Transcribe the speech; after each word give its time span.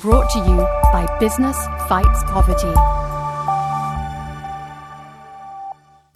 Brought 0.00 0.30
to 0.30 0.38
you 0.38 0.56
by 0.94 1.18
Business 1.20 1.58
Fights 1.86 2.22
Poverty. 2.24 2.72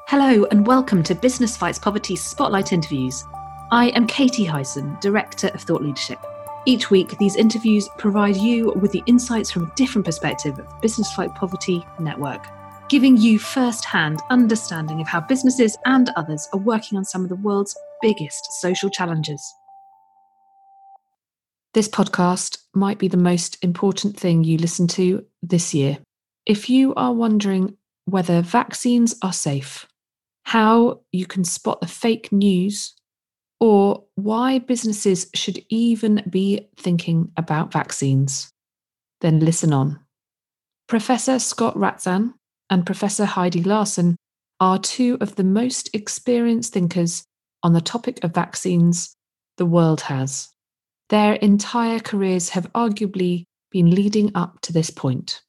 Hello, 0.09 0.47
and 0.51 0.67
welcome 0.67 1.03
to 1.03 1.15
Business 1.15 1.55
Fights 1.55 1.79
Poverty 1.79 2.17
Spotlight 2.17 2.73
Interviews. 2.73 3.23
I 3.71 3.89
am 3.95 4.07
Katie 4.07 4.47
Hyson, 4.47 4.97
Director 5.03 5.49
of 5.49 5.61
Thought 5.61 5.83
Leadership. 5.83 6.19
Each 6.65 6.91
week, 6.91 7.19
these 7.19 7.37
interviews 7.37 7.87
provide 7.99 8.37
you 8.37 8.73
with 8.73 8.91
the 8.91 9.03
insights 9.05 9.51
from 9.51 9.65
a 9.65 9.75
different 9.77 10.07
perspective 10.07 10.59
of 10.59 10.81
Business 10.81 11.13
Fight 11.13 11.35
Poverty 11.35 11.85
Network, 12.01 12.47
giving 12.89 13.19
you 13.19 13.39
first 13.39 13.85
hand 13.85 14.23
understanding 14.31 15.03
of 15.03 15.09
how 15.09 15.21
businesses 15.21 15.77
and 15.85 16.09
others 16.17 16.49
are 16.55 16.61
working 16.61 16.97
on 16.97 17.05
some 17.05 17.23
of 17.23 17.29
the 17.29 17.37
world's 17.37 17.77
biggest 18.01 18.51
social 18.63 18.89
challenges. 18.89 19.55
This 21.75 21.89
podcast 21.89 22.59
might 22.73 23.01
be 23.01 23.09
the 23.09 23.17
most 23.17 23.59
important 23.61 24.17
thing 24.17 24.45
you 24.45 24.59
listen 24.59 24.87
to 24.89 25.27
this 25.43 25.75
year. 25.75 25.99
If 26.47 26.71
you 26.71 26.95
are 26.95 27.13
wondering 27.13 27.77
whether 28.05 28.43
vaccines 28.43 29.17
are 29.23 29.33
safe, 29.33 29.85
how 30.45 31.01
you 31.11 31.27
can 31.27 31.43
spot 31.43 31.81
the 31.81 31.89
fake 31.89 32.31
news, 32.31 32.95
or 33.59 34.05
why 34.15 34.61
businesses 34.61 35.29
should 35.35 35.65
even 35.69 36.23
be 36.31 36.69
thinking 36.77 37.33
about 37.37 37.73
vaccines, 37.73 38.53
then 39.21 39.41
listen 39.41 39.73
on. 39.73 39.99
Professor 40.87 41.41
Scott 41.41 41.75
Ratzan 41.75 42.35
and 42.71 42.87
Professor 42.87 43.25
Heidi 43.25 43.65
Larson 43.65 44.15
are 44.61 44.79
two 44.79 45.19
of 45.21 45.35
the 45.35 45.43
most 45.43 45.91
experienced 45.93 46.73
thinkers 46.73 47.25
on 47.65 47.73
the 47.73 47.81
topic 47.81 48.23
of 48.23 48.33
vaccines 48.33 49.17
the 49.57 49.67
world 49.67 50.03
has. 50.03 50.54
Their 51.11 51.35
entire 51.35 52.01
careers 52.01 52.49
have 52.51 52.73
arguably 52.73 53.45
been 53.71 53.91
leading 53.91 54.31
up 54.35 54.61
to 54.63 54.73
this 54.73 54.91
point. 54.91 55.43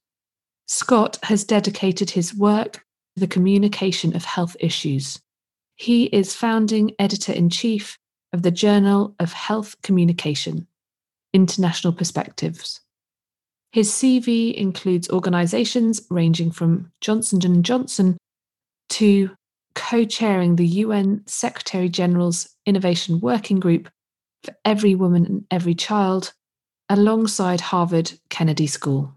Scott 0.68 1.18
has 1.24 1.44
dedicated 1.44 2.10
his 2.10 2.36
work 2.36 2.74
to 2.74 2.82
the 3.18 3.28
communication 3.28 4.16
of 4.16 4.26
health 4.26 4.58
issues. 4.60 5.20
He 5.76 6.06
is 6.06 6.36
founding 6.36 6.92
editor 7.00 7.32
in 7.32 7.50
chief 7.50 7.98
of 8.34 8.42
the 8.42 8.52
Journal 8.52 9.16
of 9.20 9.32
Health 9.32 9.76
Communication 9.82 10.68
International 11.34 11.94
Perspectives. 11.94 12.82
His 13.72 13.92
CV 13.92 14.54
includes 14.54 15.10
organizations 15.10 16.02
ranging 16.10 16.52
from 16.52 16.92
Johnson 17.02 17.62
& 17.62 17.64
Johnson 17.64 18.18
to 18.90 19.32
co-chairing 19.76 20.56
the 20.56 20.68
UN 20.68 21.24
Secretary 21.28 21.90
General's 21.90 22.50
Innovation 22.66 23.20
Working 23.20 23.60
Group 23.60 23.90
for 24.46 24.56
every 24.64 24.96
woman 24.96 25.26
and 25.26 25.46
every 25.52 25.76
child 25.76 26.34
alongside 26.90 27.62
Harvard 27.62 28.14
Kennedy 28.30 28.68
School. 28.68 29.14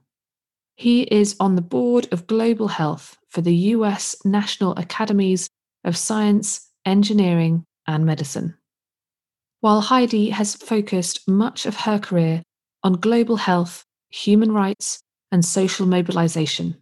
He 0.76 1.02
is 1.02 1.36
on 1.38 1.54
the 1.54 1.62
board 1.62 2.08
of 2.12 2.26
global 2.26 2.68
health 2.68 3.16
for 3.28 3.40
the 3.42 3.54
US 3.54 4.16
National 4.24 4.74
Academies 4.76 5.48
of 5.84 5.96
Science, 5.96 6.70
Engineering, 6.86 7.64
and 7.86 8.06
Medicine. 8.06 8.54
While 9.60 9.80
Heidi 9.80 10.30
has 10.30 10.54
focused 10.54 11.28
much 11.28 11.66
of 11.66 11.76
her 11.76 11.98
career 11.98 12.42
on 12.82 12.94
global 12.94 13.36
health, 13.36 13.84
human 14.08 14.52
rights, 14.52 15.00
and 15.30 15.44
social 15.44 15.86
mobilization. 15.86 16.76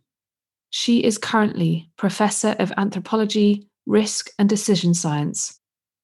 She 0.70 1.02
is 1.02 1.18
currently 1.18 1.90
Professor 1.96 2.54
of 2.58 2.72
Anthropology, 2.76 3.66
Risk 3.86 4.30
and 4.38 4.48
Decision 4.48 4.94
Science 4.94 5.58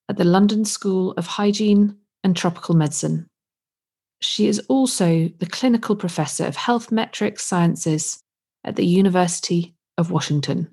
at 0.09 0.17
the 0.17 0.25
London 0.25 0.65
School 0.65 1.13
of 1.13 1.27
Hygiene 1.27 1.97
and 2.25 2.37
tropical 2.37 2.75
medicine. 2.75 3.27
She 4.20 4.47
is 4.47 4.61
also 4.69 5.28
the 5.39 5.47
clinical 5.47 5.97
professor 5.97 6.47
of 6.47 6.56
health 6.56 6.92
metrics 6.92 7.45
sciences 7.45 8.20
at 8.64 8.77
the 8.77 8.87
University 8.87 9.75
of 9.98 10.11
Washington. 10.11 10.73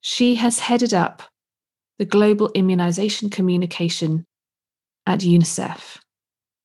She 0.00 0.36
has 0.36 0.58
headed 0.58 0.94
up 0.94 1.22
the 1.98 2.04
global 2.04 2.50
immunization 2.54 3.30
communication 3.30 4.24
at 5.06 5.20
UNICEF 5.20 5.98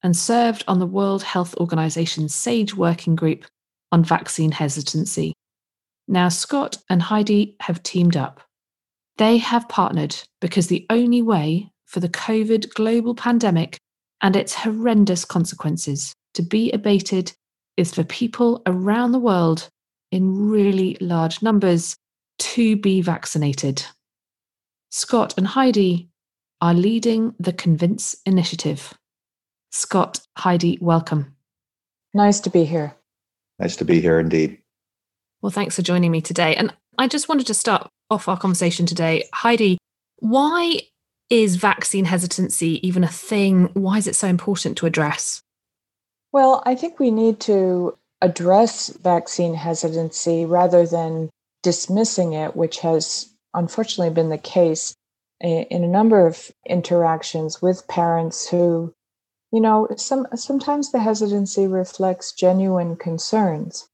and 0.03 0.15
served 0.15 0.63
on 0.67 0.79
the 0.79 0.85
World 0.85 1.23
Health 1.23 1.55
Organization's 1.57 2.33
SAGE 2.33 2.75
working 2.75 3.15
group 3.15 3.45
on 3.91 4.03
vaccine 4.03 4.51
hesitancy. 4.51 5.33
Now, 6.07 6.29
Scott 6.29 6.77
and 6.89 7.01
Heidi 7.01 7.55
have 7.61 7.83
teamed 7.83 8.17
up. 8.17 8.41
They 9.17 9.37
have 9.37 9.69
partnered 9.69 10.15
because 10.39 10.67
the 10.67 10.85
only 10.89 11.21
way 11.21 11.70
for 11.91 11.99
the 11.99 12.09
COVID 12.09 12.73
global 12.73 13.13
pandemic 13.13 13.77
and 14.21 14.37
its 14.37 14.53
horrendous 14.53 15.25
consequences 15.25 16.13
to 16.33 16.41
be 16.41 16.71
abated 16.71 17.33
is 17.75 17.93
for 17.93 18.05
people 18.05 18.61
around 18.65 19.11
the 19.11 19.19
world 19.19 19.67
in 20.09 20.49
really 20.49 20.95
large 21.01 21.41
numbers 21.41 21.97
to 22.39 22.77
be 22.77 23.01
vaccinated. 23.01 23.83
Scott 24.89 25.33
and 25.37 25.45
Heidi 25.45 26.07
are 26.61 26.73
leading 26.73 27.35
the 27.39 27.51
Convince 27.51 28.15
initiative. 28.25 28.93
Scott, 29.71 30.21
Heidi, 30.37 30.77
welcome. 30.79 31.35
Nice 32.13 32.39
to 32.41 32.49
be 32.49 32.63
here. 32.63 32.95
Nice 33.59 33.75
to 33.75 33.85
be 33.85 33.99
here 33.99 34.17
indeed. 34.17 34.59
Well, 35.41 35.51
thanks 35.51 35.75
for 35.75 35.81
joining 35.81 36.11
me 36.11 36.21
today. 36.21 36.55
And 36.55 36.73
I 36.97 37.09
just 37.09 37.27
wanted 37.27 37.47
to 37.47 37.53
start 37.53 37.89
off 38.09 38.29
our 38.29 38.37
conversation 38.37 38.85
today. 38.85 39.27
Heidi, 39.33 39.77
why 40.19 40.81
is 41.31 41.55
vaccine 41.55 42.05
hesitancy 42.05 42.85
even 42.87 43.03
a 43.03 43.07
thing? 43.07 43.69
Why 43.73 43.97
is 43.97 44.05
it 44.05 44.15
so 44.15 44.27
important 44.27 44.77
to 44.77 44.85
address? 44.85 45.41
Well, 46.31 46.61
I 46.65 46.75
think 46.75 46.99
we 46.99 47.09
need 47.09 47.39
to 47.41 47.97
address 48.21 48.89
vaccine 48.89 49.55
hesitancy 49.55 50.45
rather 50.45 50.85
than 50.85 51.29
dismissing 51.63 52.33
it, 52.33 52.55
which 52.55 52.79
has 52.79 53.33
unfortunately 53.53 54.13
been 54.13 54.29
the 54.29 54.37
case 54.37 54.93
in 55.39 55.83
a 55.83 55.87
number 55.87 56.27
of 56.27 56.51
interactions 56.67 57.61
with 57.61 57.87
parents 57.87 58.47
who, 58.47 58.93
you 59.51 59.59
know, 59.59 59.87
some 59.97 60.27
sometimes 60.35 60.91
the 60.91 60.99
hesitancy 60.99 61.65
reflects 61.65 62.31
genuine 62.31 62.95
concerns. 62.95 63.87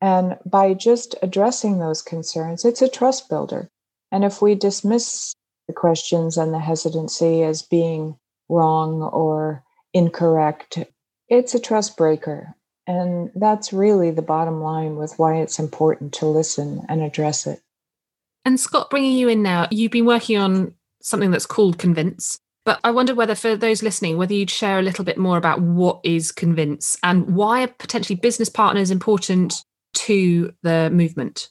And 0.00 0.38
by 0.44 0.74
just 0.74 1.14
addressing 1.22 1.78
those 1.78 2.02
concerns, 2.02 2.64
it's 2.64 2.82
a 2.82 2.88
trust 2.88 3.28
builder. 3.28 3.68
And 4.12 4.24
if 4.24 4.42
we 4.42 4.54
dismiss 4.54 5.34
the 5.70 5.74
questions 5.80 6.36
and 6.36 6.52
the 6.52 6.58
hesitancy 6.58 7.44
as 7.44 7.62
being 7.62 8.16
wrong 8.48 9.02
or 9.02 9.62
incorrect. 9.94 10.78
It's 11.28 11.54
a 11.54 11.60
trust 11.60 11.96
breaker. 11.96 12.56
And 12.88 13.30
that's 13.36 13.72
really 13.72 14.10
the 14.10 14.20
bottom 14.20 14.60
line 14.60 14.96
with 14.96 15.16
why 15.16 15.36
it's 15.36 15.60
important 15.60 16.12
to 16.14 16.26
listen 16.26 16.84
and 16.88 17.02
address 17.02 17.46
it. 17.46 17.60
And 18.44 18.58
Scott, 18.58 18.90
bringing 18.90 19.16
you 19.16 19.28
in 19.28 19.44
now, 19.44 19.68
you've 19.70 19.92
been 19.92 20.06
working 20.06 20.38
on 20.38 20.74
something 21.02 21.30
that's 21.30 21.46
called 21.46 21.78
Convince. 21.78 22.40
But 22.64 22.80
I 22.82 22.90
wonder 22.90 23.14
whether, 23.14 23.36
for 23.36 23.54
those 23.54 23.82
listening, 23.82 24.16
whether 24.16 24.34
you'd 24.34 24.50
share 24.50 24.80
a 24.80 24.82
little 24.82 25.04
bit 25.04 25.18
more 25.18 25.36
about 25.36 25.60
what 25.60 26.00
is 26.02 26.32
Convince 26.32 26.98
and 27.04 27.36
why 27.36 27.62
are 27.62 27.68
potentially 27.68 28.16
business 28.16 28.48
partners 28.48 28.90
important 28.90 29.64
to 29.94 30.52
the 30.64 30.90
movement? 30.90 31.48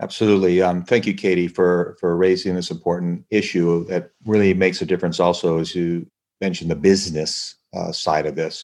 Absolutely. 0.00 0.62
Um, 0.62 0.84
thank 0.84 1.06
you, 1.06 1.14
Katie, 1.14 1.48
for 1.48 1.96
for 2.00 2.16
raising 2.16 2.54
this 2.54 2.70
important 2.70 3.24
issue 3.30 3.84
that 3.86 4.10
really 4.24 4.54
makes 4.54 4.80
a 4.80 4.86
difference. 4.86 5.18
Also, 5.18 5.58
as 5.58 5.74
you 5.74 6.06
mentioned, 6.40 6.70
the 6.70 6.76
business 6.76 7.56
uh, 7.74 7.90
side 7.90 8.26
of 8.26 8.36
this. 8.36 8.62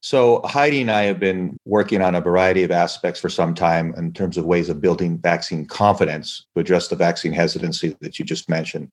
So 0.00 0.40
Heidi 0.44 0.82
and 0.82 0.90
I 0.90 1.02
have 1.02 1.18
been 1.18 1.56
working 1.64 2.00
on 2.02 2.14
a 2.14 2.20
variety 2.20 2.62
of 2.62 2.70
aspects 2.70 3.18
for 3.18 3.28
some 3.28 3.54
time 3.54 3.92
in 3.96 4.12
terms 4.12 4.36
of 4.36 4.44
ways 4.44 4.68
of 4.68 4.80
building 4.80 5.18
vaccine 5.18 5.66
confidence 5.66 6.46
to 6.54 6.60
address 6.60 6.86
the 6.86 6.94
vaccine 6.94 7.32
hesitancy 7.32 7.96
that 8.00 8.18
you 8.18 8.24
just 8.24 8.48
mentioned. 8.48 8.88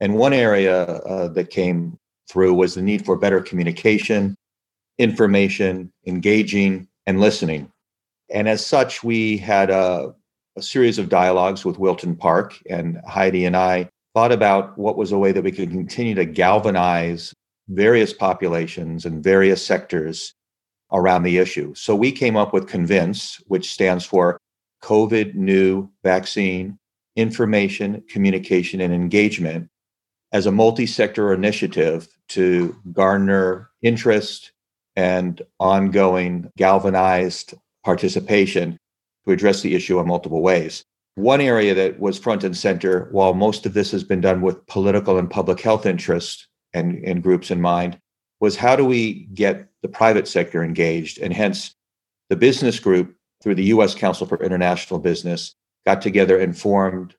And 0.00 0.16
one 0.16 0.32
area 0.32 0.84
uh, 0.84 1.28
that 1.28 1.50
came 1.50 1.96
through 2.28 2.54
was 2.54 2.74
the 2.74 2.82
need 2.82 3.04
for 3.04 3.16
better 3.16 3.40
communication, 3.40 4.34
information, 4.98 5.92
engaging, 6.06 6.88
and 7.06 7.20
listening. 7.20 7.70
And 8.30 8.48
as 8.48 8.64
such, 8.66 9.04
we 9.04 9.36
had 9.36 9.70
a 9.70 10.14
a 10.58 10.62
series 10.62 10.98
of 10.98 11.08
dialogues 11.08 11.64
with 11.64 11.78
Wilton 11.78 12.16
Park, 12.16 12.58
and 12.68 13.00
Heidi 13.06 13.44
and 13.44 13.56
I 13.56 13.88
thought 14.14 14.32
about 14.32 14.76
what 14.76 14.96
was 14.96 15.12
a 15.12 15.18
way 15.18 15.30
that 15.30 15.44
we 15.44 15.52
could 15.52 15.70
continue 15.70 16.16
to 16.16 16.24
galvanize 16.24 17.32
various 17.68 18.12
populations 18.12 19.06
and 19.06 19.22
various 19.22 19.64
sectors 19.64 20.34
around 20.92 21.22
the 21.22 21.38
issue. 21.38 21.72
So 21.74 21.94
we 21.94 22.10
came 22.10 22.36
up 22.36 22.52
with 22.52 22.68
CONVINCE, 22.68 23.40
which 23.46 23.70
stands 23.70 24.04
for 24.04 24.38
COVID 24.82 25.34
New 25.34 25.88
Vaccine 26.02 26.78
Information, 27.14 28.02
Communication, 28.08 28.80
and 28.80 28.92
Engagement, 28.92 29.68
as 30.32 30.46
a 30.46 30.52
multi 30.52 30.86
sector 30.86 31.32
initiative 31.32 32.08
to 32.30 32.76
garner 32.92 33.70
interest 33.82 34.52
and 34.96 35.40
ongoing 35.60 36.50
galvanized 36.56 37.54
participation 37.84 38.76
to 39.28 39.34
address 39.34 39.60
the 39.60 39.74
issue 39.74 40.00
in 40.00 40.06
multiple 40.06 40.42
ways. 40.42 40.84
One 41.14 41.40
area 41.40 41.74
that 41.74 42.00
was 42.00 42.18
front 42.18 42.44
and 42.44 42.56
center, 42.56 43.08
while 43.10 43.34
most 43.34 43.66
of 43.66 43.74
this 43.74 43.90
has 43.90 44.02
been 44.02 44.20
done 44.20 44.40
with 44.40 44.66
political 44.66 45.18
and 45.18 45.28
public 45.28 45.60
health 45.60 45.84
interests 45.84 46.46
and, 46.72 47.04
and 47.04 47.22
groups 47.22 47.50
in 47.50 47.60
mind, 47.60 48.00
was 48.40 48.56
how 48.56 48.76
do 48.76 48.84
we 48.84 49.26
get 49.34 49.68
the 49.82 49.88
private 49.88 50.28
sector 50.28 50.62
engaged? 50.62 51.18
And 51.18 51.32
hence, 51.32 51.74
the 52.30 52.36
business 52.36 52.80
group 52.80 53.14
through 53.42 53.56
the 53.56 53.64
US 53.64 53.94
Council 53.94 54.26
for 54.26 54.42
International 54.42 55.00
Business 55.00 55.54
got 55.86 56.00
together 56.00 56.38
and 56.38 56.56
formed 56.56 57.14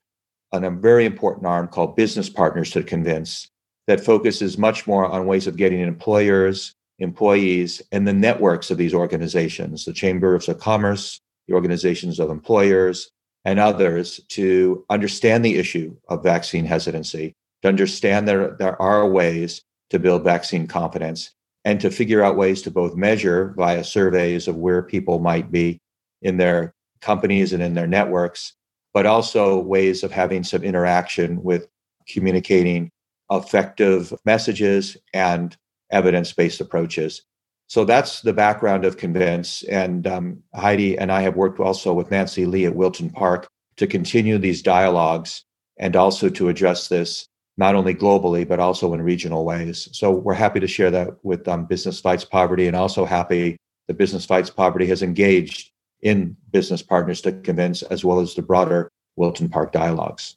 a 0.51 0.69
very 0.71 1.05
important 1.05 1.45
arm 1.45 1.67
called 1.67 1.95
Business 1.95 2.29
Partners 2.29 2.71
to 2.71 2.83
Convince 2.83 3.49
that 3.87 4.03
focuses 4.03 4.57
much 4.57 4.87
more 4.87 5.05
on 5.05 5.25
ways 5.25 5.45
of 5.45 5.57
getting 5.57 5.81
employers, 5.81 6.73
employees, 6.99 7.81
and 7.91 8.07
the 8.07 8.13
networks 8.13 8.71
of 8.71 8.77
these 8.77 8.93
organizations, 8.93 9.85
the 9.85 9.93
chambers 9.93 10.47
of 10.47 10.59
commerce, 10.59 11.21
the 11.49 11.55
organizations 11.55 12.19
of 12.19 12.29
employers, 12.29 13.11
and 13.45 13.59
others 13.59 14.19
to 14.29 14.85
understand 14.89 15.43
the 15.43 15.55
issue 15.55 15.95
of 16.09 16.23
vaccine 16.23 16.65
hesitancy, 16.65 17.33
to 17.61 17.67
understand 17.67 18.27
there, 18.27 18.55
there 18.59 18.79
are 18.81 19.09
ways 19.09 19.63
to 19.89 19.97
build 19.97 20.23
vaccine 20.23 20.67
confidence, 20.67 21.31
and 21.65 21.81
to 21.81 21.89
figure 21.89 22.23
out 22.23 22.37
ways 22.37 22.61
to 22.61 22.71
both 22.71 22.95
measure 22.95 23.53
via 23.57 23.83
surveys 23.83 24.47
of 24.47 24.55
where 24.55 24.83
people 24.83 25.19
might 25.19 25.51
be 25.51 25.79
in 26.21 26.37
their 26.37 26.73
companies 27.01 27.53
and 27.53 27.63
in 27.63 27.73
their 27.73 27.87
networks, 27.87 28.53
but 28.93 29.05
also 29.05 29.57
ways 29.57 30.03
of 30.03 30.11
having 30.11 30.43
some 30.43 30.63
interaction 30.63 31.41
with 31.43 31.67
communicating 32.07 32.91
effective 33.31 34.13
messages 34.25 34.97
and 35.13 35.57
evidence 35.91 36.33
based 36.33 36.61
approaches. 36.61 37.23
So 37.69 37.85
that's 37.85 38.21
the 38.21 38.33
background 38.33 38.83
of 38.83 38.97
Convince. 38.97 39.61
And 39.69 40.07
um, 40.07 40.41
Heidi 40.55 40.97
and 40.97 41.11
I 41.11 41.21
have 41.21 41.35
worked 41.35 41.59
also 41.59 41.93
with 41.93 42.09
Nancy 42.09 42.47
Lee 42.47 42.65
at 42.65 42.75
Wilton 42.75 43.11
Park 43.11 43.47
to 43.77 43.85
continue 43.85 44.39
these 44.39 44.63
dialogues 44.63 45.43
and 45.77 45.95
also 45.95 46.29
to 46.29 46.49
address 46.49 46.87
this 46.87 47.27
not 47.57 47.75
only 47.75 47.93
globally, 47.93 48.47
but 48.47 48.59
also 48.59 48.93
in 48.95 49.03
regional 49.03 49.45
ways. 49.45 49.87
So 49.91 50.09
we're 50.09 50.33
happy 50.33 50.59
to 50.59 50.67
share 50.67 50.89
that 50.89 51.09
with 51.23 51.47
um, 51.47 51.65
Business 51.65 51.99
Fights 51.99 52.25
Poverty 52.25 52.65
and 52.65 52.75
also 52.75 53.05
happy 53.05 53.55
that 53.87 53.97
Business 53.97 54.25
Fights 54.25 54.49
Poverty 54.49 54.87
has 54.87 55.03
engaged 55.03 55.69
in 56.01 56.35
business 56.51 56.81
partners 56.81 57.21
to 57.21 57.33
convince, 57.33 57.83
as 57.83 58.03
well 58.03 58.19
as 58.19 58.33
the 58.33 58.41
broader 58.41 58.89
Wilton 59.15 59.47
Park 59.47 59.71
dialogues. 59.73 60.35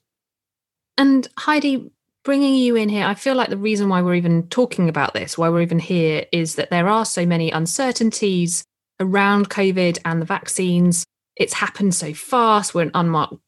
And 0.98 1.26
Heidi, 1.38 1.90
bringing 2.24 2.54
you 2.54 2.76
in 2.76 2.88
here, 2.88 3.06
I 3.06 3.14
feel 3.14 3.34
like 3.34 3.48
the 3.48 3.56
reason 3.56 3.88
why 3.88 4.02
we're 4.02 4.14
even 4.14 4.48
talking 4.48 4.88
about 4.88 5.14
this, 5.14 5.36
why 5.36 5.48
we're 5.48 5.62
even 5.62 5.78
here, 5.78 6.26
is 6.32 6.54
that 6.56 6.70
there 6.70 6.88
are 6.88 7.04
so 7.04 7.26
many 7.26 7.50
uncertainties 7.50 8.64
around 9.00 9.50
COVID 9.50 9.98
and 10.04 10.20
the 10.20 10.26
vaccines. 10.26 11.04
It's 11.36 11.54
happened 11.54 11.94
so 11.94 12.14
fast, 12.14 12.74
we're 12.74 12.82
in 12.82 12.90
unmarked 12.94 13.40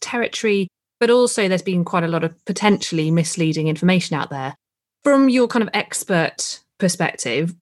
territory, 0.00 0.68
but 0.98 1.10
also 1.10 1.48
there's 1.48 1.62
been 1.62 1.84
quite 1.84 2.04
a 2.04 2.08
lot 2.08 2.24
of 2.24 2.44
potentially 2.44 3.10
misleading 3.10 3.68
information 3.68 4.16
out 4.16 4.30
there. 4.30 4.54
From 5.02 5.28
your 5.28 5.48
kind 5.48 5.62
of 5.62 5.70
expert 5.72 6.60
perspective, 6.78 7.54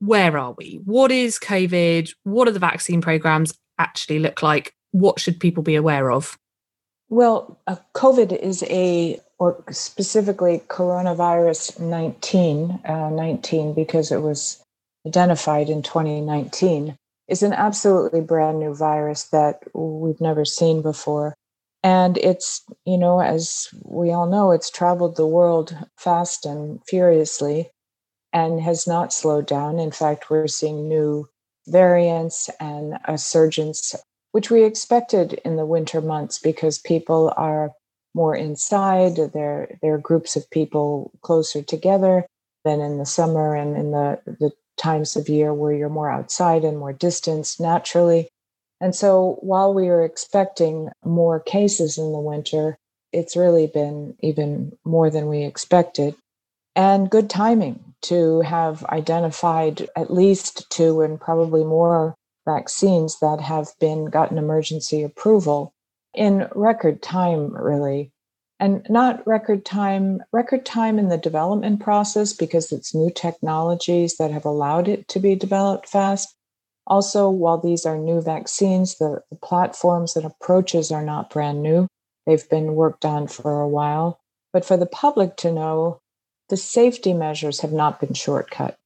where 0.00 0.36
are 0.38 0.54
we? 0.56 0.80
What 0.84 1.12
is 1.12 1.38
COVID? 1.38 2.12
What 2.24 2.46
do 2.46 2.50
the 2.50 2.58
vaccine 2.58 3.00
programs 3.00 3.54
actually 3.78 4.18
look 4.18 4.42
like? 4.42 4.74
What 4.92 5.20
should 5.20 5.38
people 5.38 5.62
be 5.62 5.74
aware 5.74 6.10
of? 6.10 6.38
Well, 7.08 7.60
uh, 7.66 7.76
COVID 7.94 8.36
is 8.36 8.62
a, 8.64 9.20
or 9.38 9.62
specifically 9.70 10.62
coronavirus 10.68 11.78
19, 11.78 12.80
uh, 12.84 13.10
19 13.10 13.74
because 13.74 14.10
it 14.10 14.22
was 14.22 14.62
identified 15.06 15.68
in 15.68 15.82
2019, 15.82 16.96
is 17.28 17.42
an 17.42 17.52
absolutely 17.52 18.20
brand 18.20 18.58
new 18.58 18.74
virus 18.74 19.24
that 19.24 19.62
we've 19.74 20.20
never 20.20 20.44
seen 20.44 20.80
before. 20.82 21.34
And 21.82 22.18
it's, 22.18 22.62
you 22.84 22.98
know, 22.98 23.20
as 23.20 23.68
we 23.84 24.10
all 24.10 24.26
know, 24.26 24.50
it's 24.52 24.70
traveled 24.70 25.16
the 25.16 25.26
world 25.26 25.76
fast 25.96 26.46
and 26.46 26.80
furiously 26.88 27.70
and 28.32 28.60
has 28.60 28.86
not 28.86 29.12
slowed 29.12 29.46
down. 29.46 29.78
In 29.78 29.90
fact, 29.90 30.30
we're 30.30 30.48
seeing 30.48 30.88
new 30.88 31.28
variants 31.68 32.48
and 32.60 32.98
a 33.04 33.18
surgence 33.18 33.94
which 34.32 34.50
we 34.50 34.64
expected 34.64 35.34
in 35.44 35.56
the 35.56 35.64
winter 35.64 36.00
months 36.00 36.38
because 36.38 36.78
people 36.78 37.32
are 37.36 37.72
more 38.16 38.34
inside. 38.34 39.16
There, 39.16 39.78
there 39.82 39.94
are 39.94 39.98
groups 39.98 40.34
of 40.34 40.50
people 40.50 41.12
closer 41.20 41.62
together 41.62 42.26
than 42.64 42.80
in 42.80 42.98
the 42.98 43.06
summer 43.06 43.54
and 43.54 43.76
in 43.76 43.92
the, 43.92 44.18
the 44.26 44.50
times 44.76 45.14
of 45.14 45.28
year 45.28 45.54
where 45.54 45.72
you're 45.72 45.88
more 45.88 46.10
outside 46.10 46.64
and 46.64 46.78
more 46.78 46.92
distanced 46.92 47.60
naturally. 47.60 48.28
And 48.80 48.94
so 48.94 49.38
while 49.40 49.72
we 49.72 49.86
were 49.86 50.04
expecting 50.04 50.90
more 51.04 51.38
cases 51.38 51.98
in 51.98 52.12
the 52.12 52.18
winter, 52.18 52.76
it's 53.12 53.36
really 53.36 53.66
been 53.66 54.16
even 54.20 54.76
more 54.84 55.10
than 55.10 55.28
we 55.28 55.44
expected. 55.44 56.16
And 56.74 57.10
good 57.10 57.30
timing 57.30 57.94
to 58.02 58.40
have 58.40 58.84
identified 58.84 59.88
at 59.94 60.12
least 60.12 60.68
two 60.70 61.02
and 61.02 61.20
probably 61.20 61.64
more 61.64 62.14
vaccines 62.46 63.18
that 63.20 63.40
have 63.40 63.68
been 63.78 64.06
gotten 64.06 64.38
emergency 64.38 65.02
approval 65.02 65.72
in 66.16 66.48
record 66.54 67.02
time, 67.02 67.54
really. 67.54 68.12
And 68.58 68.86
not 68.88 69.26
record 69.26 69.66
time, 69.66 70.22
record 70.32 70.64
time 70.64 70.98
in 70.98 71.08
the 71.08 71.18
development 71.18 71.80
process 71.80 72.32
because 72.32 72.72
it's 72.72 72.94
new 72.94 73.10
technologies 73.10 74.16
that 74.16 74.30
have 74.30 74.46
allowed 74.46 74.88
it 74.88 75.08
to 75.08 75.18
be 75.18 75.34
developed 75.34 75.88
fast. 75.88 76.34
Also, 76.86 77.28
while 77.28 77.58
these 77.58 77.84
are 77.84 77.98
new 77.98 78.22
vaccines, 78.22 78.96
the, 78.96 79.20
the 79.30 79.36
platforms 79.36 80.16
and 80.16 80.24
approaches 80.24 80.90
are 80.90 81.04
not 81.04 81.28
brand 81.28 81.62
new. 81.62 81.86
They've 82.26 82.48
been 82.48 82.74
worked 82.74 83.04
on 83.04 83.26
for 83.26 83.60
a 83.60 83.68
while. 83.68 84.20
But 84.52 84.64
for 84.64 84.78
the 84.78 84.86
public 84.86 85.36
to 85.38 85.52
know, 85.52 86.00
the 86.48 86.56
safety 86.56 87.12
measures 87.12 87.60
have 87.60 87.72
not 87.72 88.00
been 88.00 88.14
shortcut. 88.14 88.76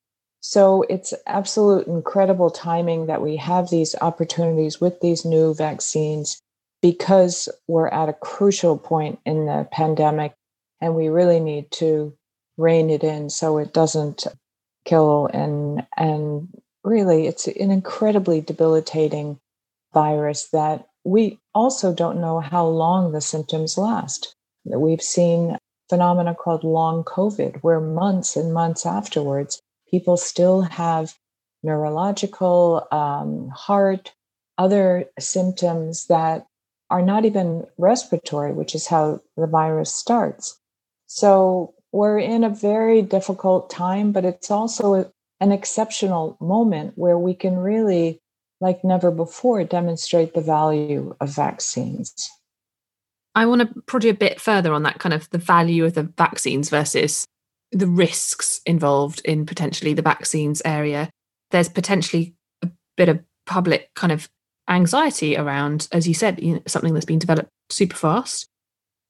So 0.40 0.82
it's 0.88 1.14
absolute 1.26 1.86
incredible 1.86 2.50
timing 2.50 3.06
that 3.06 3.22
we 3.22 3.36
have 3.36 3.70
these 3.70 3.94
opportunities 4.00 4.80
with 4.80 5.00
these 5.00 5.24
new 5.24 5.54
vaccines 5.54 6.40
because 6.82 7.48
we're 7.68 7.88
at 7.88 8.08
a 8.08 8.14
crucial 8.14 8.78
point 8.78 9.18
in 9.24 9.46
the 9.46 9.68
pandemic 9.72 10.34
and 10.80 10.94
we 10.94 11.08
really 11.08 11.40
need 11.40 11.70
to 11.70 12.14
rein 12.56 12.90
it 12.90 13.04
in 13.04 13.30
so 13.30 13.58
it 13.58 13.72
doesn't 13.72 14.26
kill 14.84 15.28
and 15.32 15.86
and 15.96 16.48
really 16.84 17.26
it's 17.26 17.46
an 17.46 17.70
incredibly 17.70 18.40
debilitating 18.40 19.38
virus 19.92 20.48
that 20.52 20.86
we 21.04 21.38
also 21.54 21.94
don't 21.94 22.20
know 22.20 22.40
how 22.40 22.66
long 22.66 23.12
the 23.12 23.20
symptoms 23.20 23.78
last. 23.78 24.34
We've 24.64 25.02
seen 25.02 25.56
phenomena 25.88 26.34
called 26.34 26.62
long 26.62 27.04
COVID, 27.04 27.62
where 27.62 27.80
months 27.80 28.36
and 28.36 28.52
months 28.52 28.86
afterwards, 28.86 29.60
people 29.90 30.16
still 30.16 30.62
have 30.62 31.14
neurological, 31.62 32.86
um, 32.92 33.48
heart, 33.48 34.12
other 34.58 35.06
symptoms 35.18 36.06
that 36.06 36.46
are 36.90 37.02
not 37.02 37.24
even 37.24 37.66
respiratory, 37.78 38.52
which 38.52 38.74
is 38.74 38.86
how 38.86 39.20
the 39.36 39.46
virus 39.46 39.92
starts. 39.92 40.58
So 41.06 41.74
we're 41.92 42.18
in 42.18 42.44
a 42.44 42.50
very 42.50 43.02
difficult 43.02 43.70
time, 43.70 44.12
but 44.12 44.24
it's 44.24 44.50
also 44.50 45.12
an 45.40 45.52
exceptional 45.52 46.36
moment 46.40 46.92
where 46.96 47.18
we 47.18 47.34
can 47.34 47.56
really, 47.56 48.20
like 48.60 48.84
never 48.84 49.10
before, 49.10 49.64
demonstrate 49.64 50.34
the 50.34 50.40
value 50.40 51.16
of 51.20 51.30
vaccines. 51.30 52.30
I 53.34 53.46
want 53.46 53.62
to 53.62 53.82
prod 53.82 54.04
you 54.04 54.10
a 54.10 54.14
bit 54.14 54.40
further 54.40 54.72
on 54.72 54.82
that 54.82 54.98
kind 54.98 55.14
of 55.14 55.30
the 55.30 55.38
value 55.38 55.84
of 55.84 55.94
the 55.94 56.02
vaccines 56.02 56.68
versus 56.68 57.24
the 57.72 57.86
risks 57.86 58.60
involved 58.66 59.22
in 59.24 59.46
potentially 59.46 59.94
the 59.94 60.02
vaccines 60.02 60.60
area. 60.64 61.08
There's 61.52 61.68
potentially 61.68 62.34
a 62.62 62.68
bit 62.96 63.08
of 63.08 63.20
public 63.46 63.90
kind 63.94 64.12
of 64.12 64.28
anxiety 64.70 65.36
around, 65.36 65.88
as 65.92 66.08
you 66.08 66.14
said, 66.14 66.40
you 66.42 66.54
know, 66.54 66.62
something 66.66 66.94
that's 66.94 67.06
been 67.06 67.18
developed 67.18 67.50
super 67.68 67.96
fast. 67.96 68.46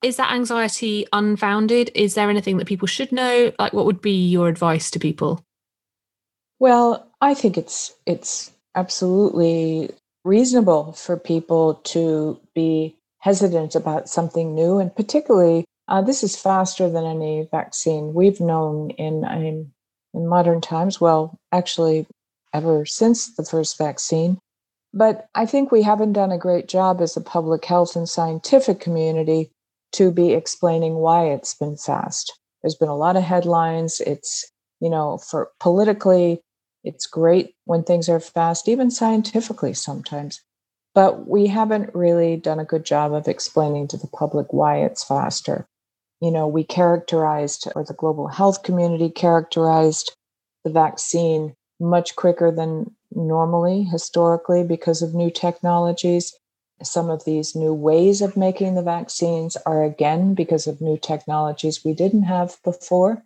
Is 0.02 0.16
that 0.16 0.32
anxiety 0.32 1.06
unfounded? 1.12 1.90
Is 1.94 2.14
there 2.14 2.30
anything 2.30 2.56
that 2.56 2.66
people 2.66 2.88
should 2.88 3.12
know? 3.12 3.52
Like, 3.58 3.74
what 3.74 3.84
would 3.84 4.00
be 4.00 4.28
your 4.28 4.48
advice 4.48 4.90
to 4.92 4.98
people? 4.98 5.44
Well, 6.58 7.10
I 7.20 7.34
think 7.34 7.58
it's 7.58 7.94
it's 8.06 8.50
absolutely 8.74 9.90
reasonable 10.24 10.92
for 10.92 11.16
people 11.16 11.74
to 11.84 12.40
be 12.54 12.96
hesitant 13.18 13.74
about 13.74 14.08
something 14.08 14.54
new, 14.54 14.78
and 14.78 14.94
particularly 14.94 15.66
uh, 15.88 16.00
this 16.00 16.22
is 16.22 16.36
faster 16.36 16.88
than 16.88 17.04
any 17.04 17.46
vaccine 17.50 18.14
we've 18.14 18.40
known 18.40 18.90
in 18.90 19.24
in 20.14 20.26
modern 20.26 20.60
times. 20.62 21.00
Well, 21.00 21.38
actually, 21.52 22.06
ever 22.54 22.86
since 22.86 23.34
the 23.34 23.44
first 23.44 23.76
vaccine. 23.76 24.38
But 24.92 25.28
I 25.34 25.46
think 25.46 25.70
we 25.70 25.82
haven't 25.82 26.14
done 26.14 26.32
a 26.32 26.38
great 26.38 26.68
job 26.68 27.00
as 27.00 27.16
a 27.16 27.20
public 27.20 27.64
health 27.64 27.94
and 27.94 28.08
scientific 28.08 28.80
community 28.80 29.50
to 29.92 30.10
be 30.10 30.32
explaining 30.32 30.96
why 30.96 31.26
it's 31.26 31.54
been 31.54 31.76
fast. 31.76 32.38
There's 32.62 32.74
been 32.74 32.88
a 32.88 32.96
lot 32.96 33.16
of 33.16 33.22
headlines. 33.22 34.00
It's, 34.00 34.50
you 34.80 34.90
know, 34.90 35.18
for 35.18 35.50
politically, 35.60 36.40
it's 36.82 37.06
great 37.06 37.54
when 37.64 37.84
things 37.84 38.08
are 38.08 38.20
fast, 38.20 38.68
even 38.68 38.90
scientifically 38.90 39.74
sometimes. 39.74 40.40
But 40.94 41.28
we 41.28 41.46
haven't 41.46 41.94
really 41.94 42.36
done 42.36 42.58
a 42.58 42.64
good 42.64 42.84
job 42.84 43.12
of 43.12 43.28
explaining 43.28 43.88
to 43.88 43.96
the 43.96 44.08
public 44.08 44.52
why 44.52 44.78
it's 44.78 45.04
faster. 45.04 45.66
You 46.20 46.30
know, 46.30 46.48
we 46.48 46.64
characterized, 46.64 47.68
or 47.76 47.84
the 47.84 47.94
global 47.94 48.26
health 48.28 48.62
community 48.64 49.08
characterized 49.08 50.16
the 50.64 50.70
vaccine 50.70 51.54
much 51.78 52.16
quicker 52.16 52.50
than 52.50 52.94
normally, 53.26 53.84
historically, 53.84 54.64
because 54.64 55.02
of 55.02 55.14
new 55.14 55.30
technologies. 55.30 56.34
Some 56.82 57.10
of 57.10 57.24
these 57.24 57.54
new 57.54 57.74
ways 57.74 58.22
of 58.22 58.36
making 58.36 58.74
the 58.74 58.82
vaccines 58.82 59.56
are 59.66 59.84
again 59.84 60.34
because 60.34 60.66
of 60.66 60.80
new 60.80 60.96
technologies 60.96 61.84
we 61.84 61.92
didn't 61.92 62.22
have 62.22 62.56
before. 62.64 63.22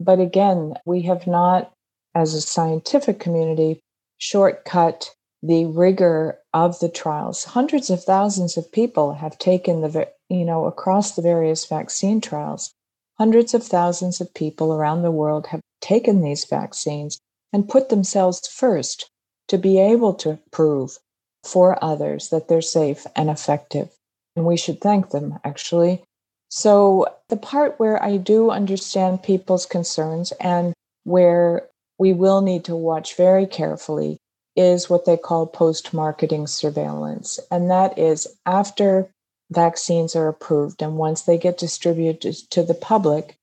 But 0.00 0.20
again, 0.20 0.74
we 0.86 1.02
have 1.02 1.26
not, 1.26 1.72
as 2.14 2.34
a 2.34 2.40
scientific 2.40 3.18
community, 3.20 3.80
shortcut 4.18 5.14
the 5.42 5.66
rigor 5.66 6.38
of 6.54 6.78
the 6.80 6.88
trials. 6.88 7.44
Hundreds 7.44 7.90
of 7.90 8.02
thousands 8.02 8.56
of 8.56 8.72
people 8.72 9.14
have 9.14 9.38
taken 9.38 9.82
the, 9.82 10.08
you 10.28 10.44
know, 10.44 10.64
across 10.64 11.14
the 11.14 11.22
various 11.22 11.66
vaccine 11.66 12.20
trials. 12.20 12.72
Hundreds 13.18 13.54
of 13.54 13.62
thousands 13.64 14.20
of 14.20 14.32
people 14.34 14.72
around 14.72 15.02
the 15.02 15.10
world 15.10 15.48
have 15.48 15.60
taken 15.80 16.22
these 16.22 16.44
vaccines 16.44 17.18
and 17.52 17.68
put 17.68 17.88
themselves 17.88 18.46
first 18.48 19.10
to 19.48 19.58
be 19.58 19.80
able 19.80 20.14
to 20.14 20.38
prove 20.50 20.98
for 21.44 21.82
others 21.82 22.28
that 22.30 22.48
they're 22.48 22.62
safe 22.62 23.06
and 23.16 23.30
effective. 23.30 23.90
And 24.36 24.44
we 24.44 24.56
should 24.56 24.80
thank 24.80 25.10
them, 25.10 25.38
actually. 25.44 26.02
So, 26.50 27.06
the 27.28 27.36
part 27.36 27.78
where 27.78 28.02
I 28.02 28.16
do 28.16 28.50
understand 28.50 29.22
people's 29.22 29.66
concerns 29.66 30.32
and 30.40 30.72
where 31.04 31.68
we 31.98 32.12
will 32.12 32.40
need 32.40 32.64
to 32.64 32.76
watch 32.76 33.16
very 33.16 33.46
carefully 33.46 34.18
is 34.56 34.88
what 34.88 35.04
they 35.04 35.16
call 35.16 35.46
post 35.46 35.92
marketing 35.92 36.46
surveillance. 36.46 37.38
And 37.50 37.70
that 37.70 37.98
is 37.98 38.26
after 38.46 39.08
vaccines 39.50 40.14
are 40.16 40.28
approved 40.28 40.82
and 40.82 40.96
once 40.96 41.22
they 41.22 41.38
get 41.38 41.58
distributed 41.58 42.34
to 42.50 42.62
the 42.62 42.74
public 42.74 43.36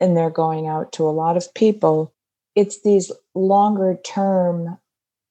and 0.00 0.16
they're 0.16 0.30
going 0.30 0.66
out 0.66 0.92
to 0.92 1.08
a 1.08 1.10
lot 1.10 1.36
of 1.36 1.52
people, 1.54 2.12
it's 2.54 2.82
these 2.82 3.10
longer 3.34 3.98
term 4.04 4.78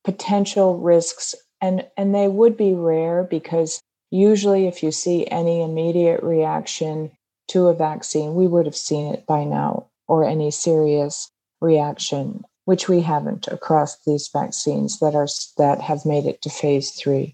potential 0.08 0.80
risks. 0.80 1.36
And, 1.60 1.86
and 1.98 2.16
they 2.16 2.30
would 2.30 2.56
be 2.56 2.74
rare 2.74 3.24
because 3.24 3.82
usually, 4.10 4.66
if 4.66 4.82
you 4.82 4.92
see 4.94 5.28
any 5.28 5.62
immediate 5.62 6.24
reaction 6.24 7.12
to 7.50 7.68
a 7.68 7.74
vaccine, 7.74 8.34
we 8.34 8.48
would 8.48 8.66
have 8.66 8.76
seen 8.76 9.14
it 9.14 9.26
by 9.26 9.44
now, 9.44 9.88
or 10.08 10.24
any 10.24 10.50
serious 10.50 11.30
reaction 11.60 12.46
which 12.64 12.88
we 12.90 13.02
haven't 13.02 13.48
across 13.48 13.98
these 14.06 14.30
vaccines 14.32 15.00
that 15.00 15.16
are 15.16 15.28
that 15.58 15.82
have 15.82 16.06
made 16.06 16.26
it 16.26 16.42
to 16.42 16.50
phase 16.50 16.92
3. 16.92 17.34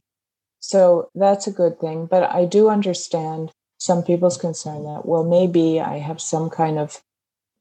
So 0.60 1.10
that's 1.16 1.48
a 1.48 1.52
good 1.52 1.80
thing, 1.80 2.06
but 2.06 2.24
I 2.24 2.46
do 2.46 2.70
understand 2.70 3.52
some 3.80 4.04
people's 4.04 4.38
concern 4.38 4.84
that 4.84 5.06
well 5.06 5.24
maybe 5.24 5.80
I 5.80 5.98
have 5.98 6.22
some 6.22 6.50
kind 6.50 6.80
of 6.80 7.02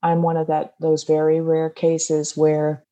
I'm 0.02 0.22
one 0.22 0.36
of 0.36 0.46
that 0.46 0.74
those 0.80 1.04
very 1.04 1.40
rare 1.40 1.70
cases 1.70 2.36
where 2.36 2.84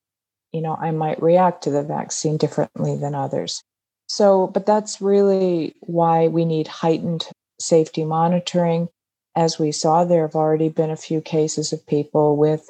you 0.53 0.61
know 0.61 0.77
I 0.81 0.91
might 0.91 1.23
react 1.23 1.65
to 1.65 1.71
the 1.71 1.83
vaccine 1.83 2.37
differently 2.37 2.97
than 2.97 3.15
others. 3.15 3.63
So, 4.09 4.49
but 4.49 4.67
that's 4.67 5.01
really 5.01 5.75
why 5.81 6.29
we 6.29 6.45
need 6.45 6.67
heightened 6.67 7.29
safety 7.61 8.05
monitoring. 8.05 8.89
As 9.37 9.59
we 9.59 9.71
saw, 9.71 10.05
there 10.05 10.23
have 10.23 10.35
already 10.35 10.69
been 10.69 10.91
a 10.91 10.97
few 10.97 11.21
cases 11.21 11.73
of 11.73 11.87
people 11.87 12.37
with 12.37 12.69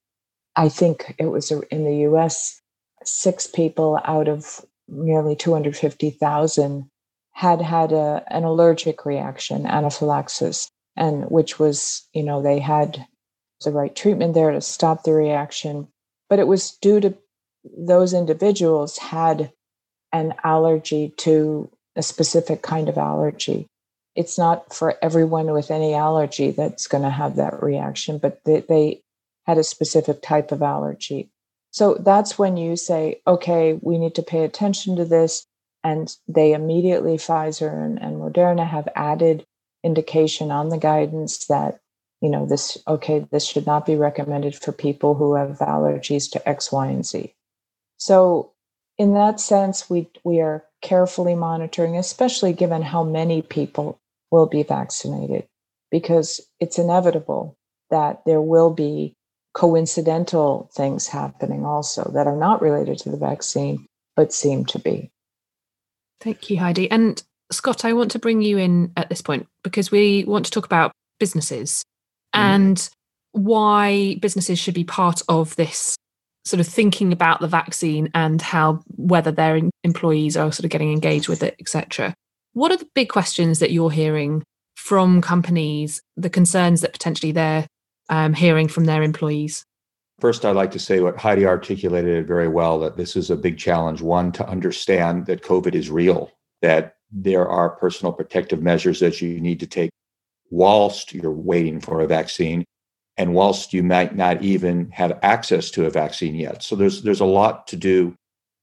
I 0.56 0.68
think 0.68 1.14
it 1.18 1.26
was 1.26 1.50
in 1.50 1.84
the 1.84 2.08
US, 2.08 2.60
six 3.04 3.46
people 3.46 4.00
out 4.04 4.28
of 4.28 4.64
nearly 4.88 5.36
250,000 5.36 6.90
had 7.32 7.62
had 7.62 7.92
a, 7.92 8.24
an 8.28 8.44
allergic 8.44 9.06
reaction, 9.06 9.64
anaphylaxis, 9.64 10.70
and 10.96 11.24
which 11.30 11.58
was, 11.58 12.06
you 12.12 12.22
know, 12.22 12.42
they 12.42 12.58
had 12.58 13.06
the 13.64 13.70
right 13.70 13.94
treatment 13.94 14.34
there 14.34 14.50
to 14.50 14.60
stop 14.60 15.04
the 15.04 15.12
reaction. 15.12 15.88
But 16.28 16.38
it 16.38 16.48
was 16.48 16.72
due 16.82 17.00
to 17.00 17.16
those 17.64 18.14
individuals 18.14 18.98
had 18.98 19.52
an 20.12 20.34
allergy 20.44 21.12
to 21.18 21.70
a 21.96 22.02
specific 22.02 22.62
kind 22.62 22.88
of 22.88 22.98
allergy. 22.98 23.66
It's 24.16 24.38
not 24.38 24.74
for 24.74 24.96
everyone 25.02 25.52
with 25.52 25.70
any 25.70 25.94
allergy 25.94 26.50
that's 26.50 26.86
going 26.86 27.04
to 27.04 27.10
have 27.10 27.36
that 27.36 27.62
reaction, 27.62 28.18
but 28.18 28.40
they, 28.44 28.60
they 28.60 29.02
had 29.46 29.58
a 29.58 29.64
specific 29.64 30.22
type 30.22 30.52
of 30.52 30.62
allergy. 30.62 31.30
So 31.70 31.94
that's 31.94 32.38
when 32.38 32.56
you 32.56 32.76
say, 32.76 33.20
okay, 33.26 33.78
we 33.80 33.98
need 33.98 34.14
to 34.16 34.22
pay 34.22 34.44
attention 34.44 34.96
to 34.96 35.04
this. 35.04 35.46
And 35.82 36.14
they 36.28 36.52
immediately, 36.52 37.16
Pfizer 37.16 37.72
and, 37.72 38.00
and 38.00 38.16
Moderna, 38.16 38.68
have 38.68 38.88
added 38.94 39.46
indication 39.82 40.50
on 40.50 40.68
the 40.68 40.78
guidance 40.78 41.46
that, 41.46 41.78
you 42.20 42.28
know, 42.28 42.44
this, 42.44 42.76
okay, 42.86 43.26
this 43.30 43.46
should 43.46 43.66
not 43.66 43.86
be 43.86 43.96
recommended 43.96 44.54
for 44.54 44.72
people 44.72 45.14
who 45.14 45.36
have 45.36 45.58
allergies 45.58 46.30
to 46.32 46.48
X, 46.48 46.70
Y, 46.70 46.86
and 46.88 47.06
Z. 47.06 47.32
So 48.00 48.52
in 48.98 49.14
that 49.14 49.40
sense, 49.40 49.88
we, 49.88 50.08
we 50.24 50.40
are 50.40 50.64
carefully 50.82 51.34
monitoring, 51.34 51.96
especially 51.96 52.52
given 52.52 52.82
how 52.82 53.04
many 53.04 53.42
people 53.42 53.98
will 54.30 54.46
be 54.46 54.62
vaccinated, 54.62 55.46
because 55.90 56.40
it's 56.58 56.78
inevitable 56.78 57.56
that 57.90 58.22
there 58.24 58.40
will 58.40 58.70
be 58.70 59.14
coincidental 59.52 60.70
things 60.74 61.08
happening 61.08 61.66
also 61.66 62.10
that 62.14 62.26
are 62.26 62.36
not 62.36 62.62
related 62.62 62.98
to 62.98 63.10
the 63.10 63.16
vaccine, 63.16 63.86
but 64.16 64.32
seem 64.32 64.64
to 64.64 64.78
be. 64.78 65.10
Thank 66.20 66.48
you, 66.48 66.58
Heidi. 66.58 66.90
And 66.90 67.22
Scott, 67.52 67.84
I 67.84 67.92
want 67.92 68.12
to 68.12 68.18
bring 68.18 68.42
you 68.42 68.58
in 68.58 68.92
at 68.96 69.08
this 69.08 69.20
point 69.20 69.46
because 69.62 69.90
we 69.90 70.24
want 70.24 70.44
to 70.46 70.50
talk 70.50 70.64
about 70.64 70.92
businesses 71.18 71.84
mm. 72.34 72.40
and 72.40 72.88
why 73.32 74.16
businesses 74.20 74.58
should 74.58 74.74
be 74.74 74.84
part 74.84 75.22
of 75.28 75.56
this 75.56 75.96
sort 76.44 76.60
of 76.60 76.66
thinking 76.66 77.12
about 77.12 77.40
the 77.40 77.46
vaccine 77.46 78.10
and 78.14 78.40
how 78.40 78.82
whether 78.96 79.30
their 79.30 79.60
employees 79.84 80.36
are 80.36 80.52
sort 80.52 80.64
of 80.64 80.70
getting 80.70 80.92
engaged 80.92 81.28
with 81.28 81.42
it, 81.42 81.54
etc. 81.60 82.14
What 82.52 82.72
are 82.72 82.76
the 82.76 82.88
big 82.94 83.08
questions 83.08 83.58
that 83.58 83.70
you're 83.70 83.90
hearing 83.90 84.42
from 84.76 85.20
companies, 85.20 86.00
the 86.16 86.30
concerns 86.30 86.80
that 86.80 86.92
potentially 86.92 87.32
they're 87.32 87.66
um, 88.08 88.32
hearing 88.32 88.68
from 88.68 88.86
their 88.86 89.02
employees? 89.02 89.64
First, 90.18 90.44
I'd 90.44 90.56
like 90.56 90.72
to 90.72 90.78
say 90.78 91.00
what 91.00 91.16
Heidi 91.16 91.46
articulated 91.46 92.26
very 92.26 92.48
well 92.48 92.78
that 92.80 92.96
this 92.96 93.16
is 93.16 93.30
a 93.30 93.36
big 93.36 93.56
challenge. 93.56 94.02
One, 94.02 94.32
to 94.32 94.46
understand 94.46 95.26
that 95.26 95.42
COVID 95.42 95.74
is 95.74 95.90
real, 95.90 96.30
that 96.60 96.96
there 97.10 97.48
are 97.48 97.70
personal 97.70 98.12
protective 98.12 98.62
measures 98.62 99.00
that 99.00 99.20
you 99.20 99.40
need 99.40 99.60
to 99.60 99.66
take 99.66 99.90
whilst 100.50 101.14
you're 101.14 101.30
waiting 101.30 101.80
for 101.80 102.00
a 102.00 102.06
vaccine 102.06 102.64
and 103.20 103.34
whilst 103.34 103.74
you 103.74 103.82
might 103.82 104.16
not 104.16 104.40
even 104.42 104.90
have 104.92 105.18
access 105.22 105.70
to 105.70 105.84
a 105.84 105.90
vaccine 105.90 106.34
yet. 106.34 106.62
So 106.62 106.74
there's 106.74 107.02
there's 107.02 107.20
a 107.20 107.26
lot 107.26 107.66
to 107.66 107.76
do 107.76 108.14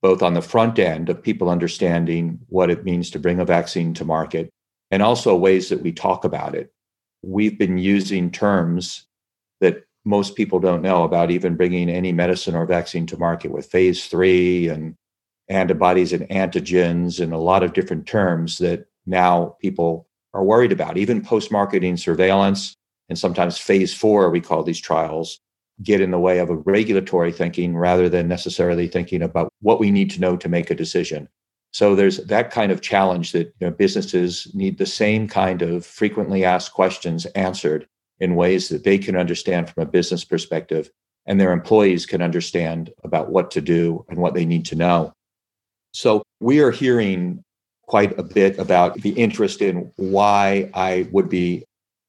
both 0.02 0.24
on 0.24 0.34
the 0.34 0.42
front 0.42 0.80
end 0.80 1.10
of 1.10 1.22
people 1.22 1.48
understanding 1.48 2.40
what 2.50 2.72
it 2.72 2.84
means 2.84 3.12
to 3.12 3.20
bring 3.20 3.40
a 3.40 3.46
vaccine 3.46 3.94
to 3.94 4.04
market 4.04 4.50
and 4.90 5.04
also 5.04 5.36
ways 5.36 5.70
that 5.70 5.84
we 5.84 5.92
talk 5.92 6.26
about 6.26 6.56
it. 6.56 6.72
We've 7.22 7.56
been 7.56 7.78
using 7.78 8.32
terms 8.32 9.06
that 9.62 9.84
most 10.06 10.36
people 10.36 10.60
don't 10.60 10.82
know 10.82 11.04
about 11.04 11.30
even 11.30 11.56
bringing 11.56 11.88
any 11.88 12.12
medicine 12.12 12.56
or 12.56 12.66
vaccine 12.66 13.06
to 13.08 13.18
market 13.18 13.52
with 13.52 13.68
phase 13.68 14.08
three 14.08 14.70
and 14.70 14.96
antibodies 15.50 16.14
and 16.14 16.28
antigens 16.30 17.20
and 17.20 17.32
a 17.32 17.38
lot 17.38 17.62
of 17.62 17.74
different 17.74 18.08
terms 18.08 18.58
that 18.58 18.88
now 19.06 19.56
people 19.62 20.08
are 20.34 20.44
worried 20.44 20.72
about. 20.72 20.98
Even 20.98 21.22
post 21.22 21.52
marketing 21.52 21.96
surveillance 21.96 22.77
and 23.10 23.18
sometimes 23.18 23.58
phase 23.58 23.94
four, 23.94 24.30
we 24.30 24.42
call 24.42 24.64
these 24.64 24.80
trials, 24.80 25.40
get 25.84 26.02
in 26.02 26.12
the 26.12 26.20
way 26.20 26.40
of 26.40 26.50
a 26.50 26.56
regulatory 26.56 27.32
thinking 27.32 27.76
rather 27.76 28.10
than 28.10 28.28
necessarily 28.28 28.88
thinking 28.88 29.22
about 29.22 29.52
what 29.62 29.80
we 29.80 29.92
need 29.92 30.10
to 30.12 30.22
know 30.22 30.36
to 30.38 30.50
make 30.50 30.70
a 30.70 30.76
decision. 30.76 31.28
So 31.72 31.96
there's 31.96 32.18
that 32.26 32.52
kind 32.52 32.72
of 32.72 32.82
challenge 32.82 33.34
that 33.34 33.54
you 33.60 33.68
know, 33.68 33.72
businesses 33.72 34.52
need 34.54 34.78
the 34.78 34.86
same 34.86 35.28
kind 35.28 35.62
of 35.62 35.86
frequently 35.86 36.44
asked 36.44 36.74
questions 36.74 37.26
answered 37.28 37.88
in 38.20 38.36
ways 38.36 38.70
that 38.70 38.84
they 38.84 38.98
can 38.98 39.16
understand 39.16 39.70
from 39.70 39.84
a 39.84 39.92
business 39.92 40.24
perspective 40.24 40.90
and 41.28 41.40
their 41.40 41.52
employees 41.52 42.06
can 42.06 42.22
understand 42.22 42.92
about 43.04 43.30
what 43.30 43.52
to 43.52 43.62
do 43.62 44.06
and 44.10 44.18
what 44.18 44.34
they 44.34 44.46
need 44.46 44.66
to 44.66 44.76
know. 44.76 45.14
So 45.92 46.24
we 46.40 46.62
are 46.62 46.72
hearing 46.72 47.44
quite 47.88 48.18
a 48.18 48.24
bit 48.24 48.58
about 48.58 49.02
the 49.02 49.12
interest 49.12 49.62
in 49.62 49.92
why 49.98 50.70
I 50.74 51.08
would 51.12 51.30
be 51.30 51.66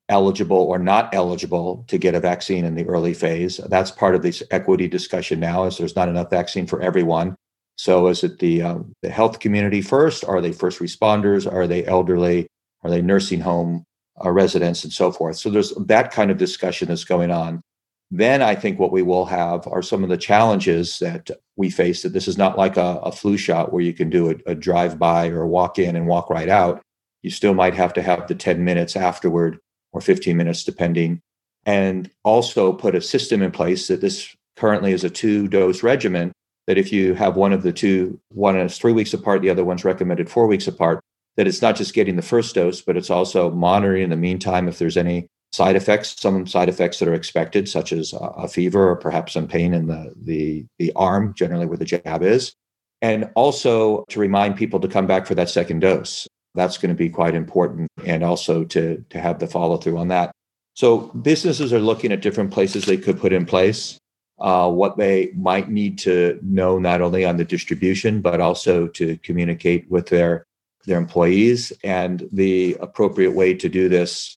eligible 0.08 0.56
or 0.56 0.78
not 0.78 1.14
eligible 1.14 1.84
to 1.88 1.98
get 1.98 2.14
a 2.14 2.20
vaccine 2.20 2.64
in 2.64 2.74
the 2.74 2.86
early 2.86 3.14
phase. 3.14 3.58
That's 3.68 3.90
part 3.90 4.14
of 4.14 4.22
this 4.22 4.42
equity 4.50 4.88
discussion 4.88 5.40
now, 5.40 5.64
as 5.64 5.76
there's 5.76 5.96
not 5.96 6.08
enough 6.08 6.30
vaccine 6.30 6.66
for 6.66 6.80
everyone. 6.80 7.36
So 7.76 8.08
is 8.08 8.24
it 8.24 8.38
the 8.38 8.62
um, 8.62 8.92
the 9.02 9.10
health 9.10 9.38
community 9.38 9.82
first? 9.82 10.24
Are 10.24 10.40
they 10.40 10.52
first 10.52 10.80
responders? 10.80 11.50
Are 11.50 11.66
they 11.66 11.84
elderly? 11.84 12.48
Are 12.82 12.90
they 12.90 13.02
nursing 13.02 13.40
home 13.40 13.84
uh, 14.24 14.30
residents 14.30 14.84
and 14.84 14.92
so 14.92 15.12
forth. 15.12 15.36
So 15.36 15.50
there's 15.50 15.72
that 15.74 16.10
kind 16.10 16.30
of 16.30 16.38
discussion 16.38 16.88
that's 16.88 17.04
going 17.04 17.30
on. 17.30 17.62
Then 18.10 18.40
I 18.40 18.54
think 18.54 18.78
what 18.78 18.92
we 18.92 19.02
will 19.02 19.26
have 19.26 19.66
are 19.66 19.82
some 19.82 20.02
of 20.02 20.08
the 20.08 20.16
challenges 20.16 20.98
that 21.00 21.30
we 21.56 21.68
face. 21.68 22.02
That 22.02 22.14
this 22.14 22.26
is 22.26 22.38
not 22.38 22.56
like 22.56 22.76
a, 22.76 23.00
a 23.02 23.12
flu 23.12 23.36
shot 23.36 23.72
where 23.72 23.82
you 23.82 23.92
can 23.92 24.08
do 24.08 24.30
a, 24.30 24.34
a 24.46 24.54
drive 24.54 24.98
by 24.98 25.28
or 25.28 25.46
walk 25.46 25.78
in 25.78 25.94
and 25.94 26.06
walk 26.06 26.30
right 26.30 26.48
out. 26.48 26.82
You 27.22 27.30
still 27.30 27.52
might 27.52 27.74
have 27.74 27.92
to 27.94 28.02
have 28.02 28.26
the 28.26 28.34
10 28.34 28.64
minutes 28.64 28.96
afterward 28.96 29.58
or 29.92 30.00
15 30.00 30.36
minutes, 30.36 30.64
depending, 30.64 31.20
and 31.64 32.10
also 32.24 32.72
put 32.72 32.94
a 32.94 33.00
system 33.00 33.42
in 33.42 33.50
place 33.50 33.88
that 33.88 34.00
this 34.00 34.34
currently 34.56 34.92
is 34.92 35.04
a 35.04 35.10
two 35.10 35.48
dose 35.48 35.82
regimen 35.82 36.32
that 36.66 36.78
if 36.78 36.92
you 36.92 37.14
have 37.14 37.34
one 37.34 37.52
of 37.52 37.62
the 37.62 37.72
two, 37.72 38.20
one 38.28 38.56
is 38.56 38.76
three 38.76 38.92
weeks 38.92 39.14
apart, 39.14 39.40
the 39.40 39.48
other 39.48 39.64
one's 39.64 39.86
recommended 39.86 40.30
four 40.30 40.46
weeks 40.46 40.68
apart, 40.68 41.00
that 41.36 41.46
it's 41.46 41.62
not 41.62 41.76
just 41.76 41.94
getting 41.94 42.16
the 42.16 42.22
first 42.22 42.54
dose, 42.54 42.82
but 42.82 42.96
it's 42.96 43.08
also 43.08 43.50
monitoring 43.50 44.02
in 44.02 44.10
the 44.10 44.16
meantime 44.16 44.68
if 44.68 44.78
there's 44.78 44.98
any 44.98 45.26
side 45.52 45.76
effects, 45.76 46.20
some 46.20 46.46
side 46.46 46.68
effects 46.68 46.98
that 46.98 47.08
are 47.08 47.14
expected, 47.14 47.70
such 47.70 47.90
as 47.90 48.12
a 48.20 48.46
fever 48.46 48.90
or 48.90 48.96
perhaps 48.96 49.32
some 49.32 49.48
pain 49.48 49.72
in 49.72 49.86
the, 49.86 50.12
the, 50.22 50.66
the 50.78 50.92
arm, 50.94 51.32
generally 51.34 51.64
where 51.64 51.78
the 51.78 51.86
jab 51.86 52.22
is. 52.22 52.52
And 53.00 53.30
also 53.34 54.04
to 54.10 54.20
remind 54.20 54.56
people 54.56 54.80
to 54.80 54.88
come 54.88 55.06
back 55.06 55.26
for 55.26 55.34
that 55.36 55.48
second 55.48 55.80
dose. 55.80 56.26
That's 56.54 56.78
going 56.78 56.90
to 56.90 56.94
be 56.94 57.10
quite 57.10 57.34
important. 57.34 57.88
And 58.04 58.22
also 58.22 58.64
to, 58.64 59.04
to 59.10 59.20
have 59.20 59.38
the 59.38 59.46
follow 59.46 59.76
through 59.76 59.98
on 59.98 60.08
that. 60.08 60.32
So 60.74 61.08
businesses 61.08 61.72
are 61.72 61.80
looking 61.80 62.12
at 62.12 62.22
different 62.22 62.52
places 62.52 62.84
they 62.84 62.96
could 62.96 63.18
put 63.18 63.32
in 63.32 63.46
place, 63.46 63.98
uh, 64.38 64.70
what 64.70 64.96
they 64.96 65.32
might 65.34 65.68
need 65.68 65.98
to 65.98 66.38
know 66.42 66.78
not 66.78 67.00
only 67.00 67.24
on 67.24 67.36
the 67.36 67.44
distribution, 67.44 68.20
but 68.20 68.40
also 68.40 68.86
to 68.88 69.16
communicate 69.18 69.90
with 69.90 70.08
their, 70.08 70.44
their 70.86 70.98
employees 70.98 71.72
and 71.82 72.28
the 72.32 72.76
appropriate 72.80 73.32
way 73.32 73.54
to 73.54 73.68
do 73.68 73.88
this 73.88 74.36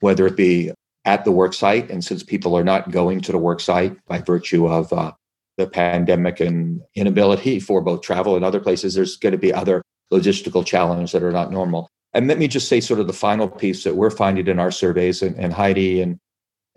whether 0.00 0.26
it 0.26 0.36
be 0.36 0.72
at 1.04 1.24
the 1.24 1.32
work 1.32 1.54
site. 1.54 1.90
And 1.90 2.04
since 2.04 2.22
people 2.22 2.56
are 2.56 2.64
not 2.64 2.90
going 2.90 3.20
to 3.22 3.32
the 3.32 3.38
work 3.38 3.60
site 3.60 3.96
by 4.06 4.18
virtue 4.18 4.66
of 4.66 4.92
uh, 4.92 5.12
the 5.56 5.66
pandemic 5.66 6.40
and 6.40 6.80
inability 6.94 7.60
for 7.60 7.80
both 7.80 8.02
travel 8.02 8.36
and 8.36 8.44
other 8.44 8.60
places, 8.60 8.94
there's 8.94 9.16
going 9.16 9.32
to 9.32 9.38
be 9.38 9.52
other 9.52 9.82
logistical 10.12 10.64
challenges 10.64 11.12
that 11.12 11.22
are 11.22 11.32
not 11.32 11.50
normal. 11.50 11.88
And 12.12 12.26
let 12.26 12.38
me 12.38 12.48
just 12.48 12.68
say, 12.68 12.80
sort 12.80 13.00
of 13.00 13.06
the 13.06 13.12
final 13.12 13.48
piece 13.48 13.84
that 13.84 13.94
we're 13.94 14.10
finding 14.10 14.48
in 14.48 14.58
our 14.58 14.70
surveys, 14.70 15.22
and, 15.22 15.36
and 15.36 15.52
Heidi 15.52 16.02
and 16.02 16.18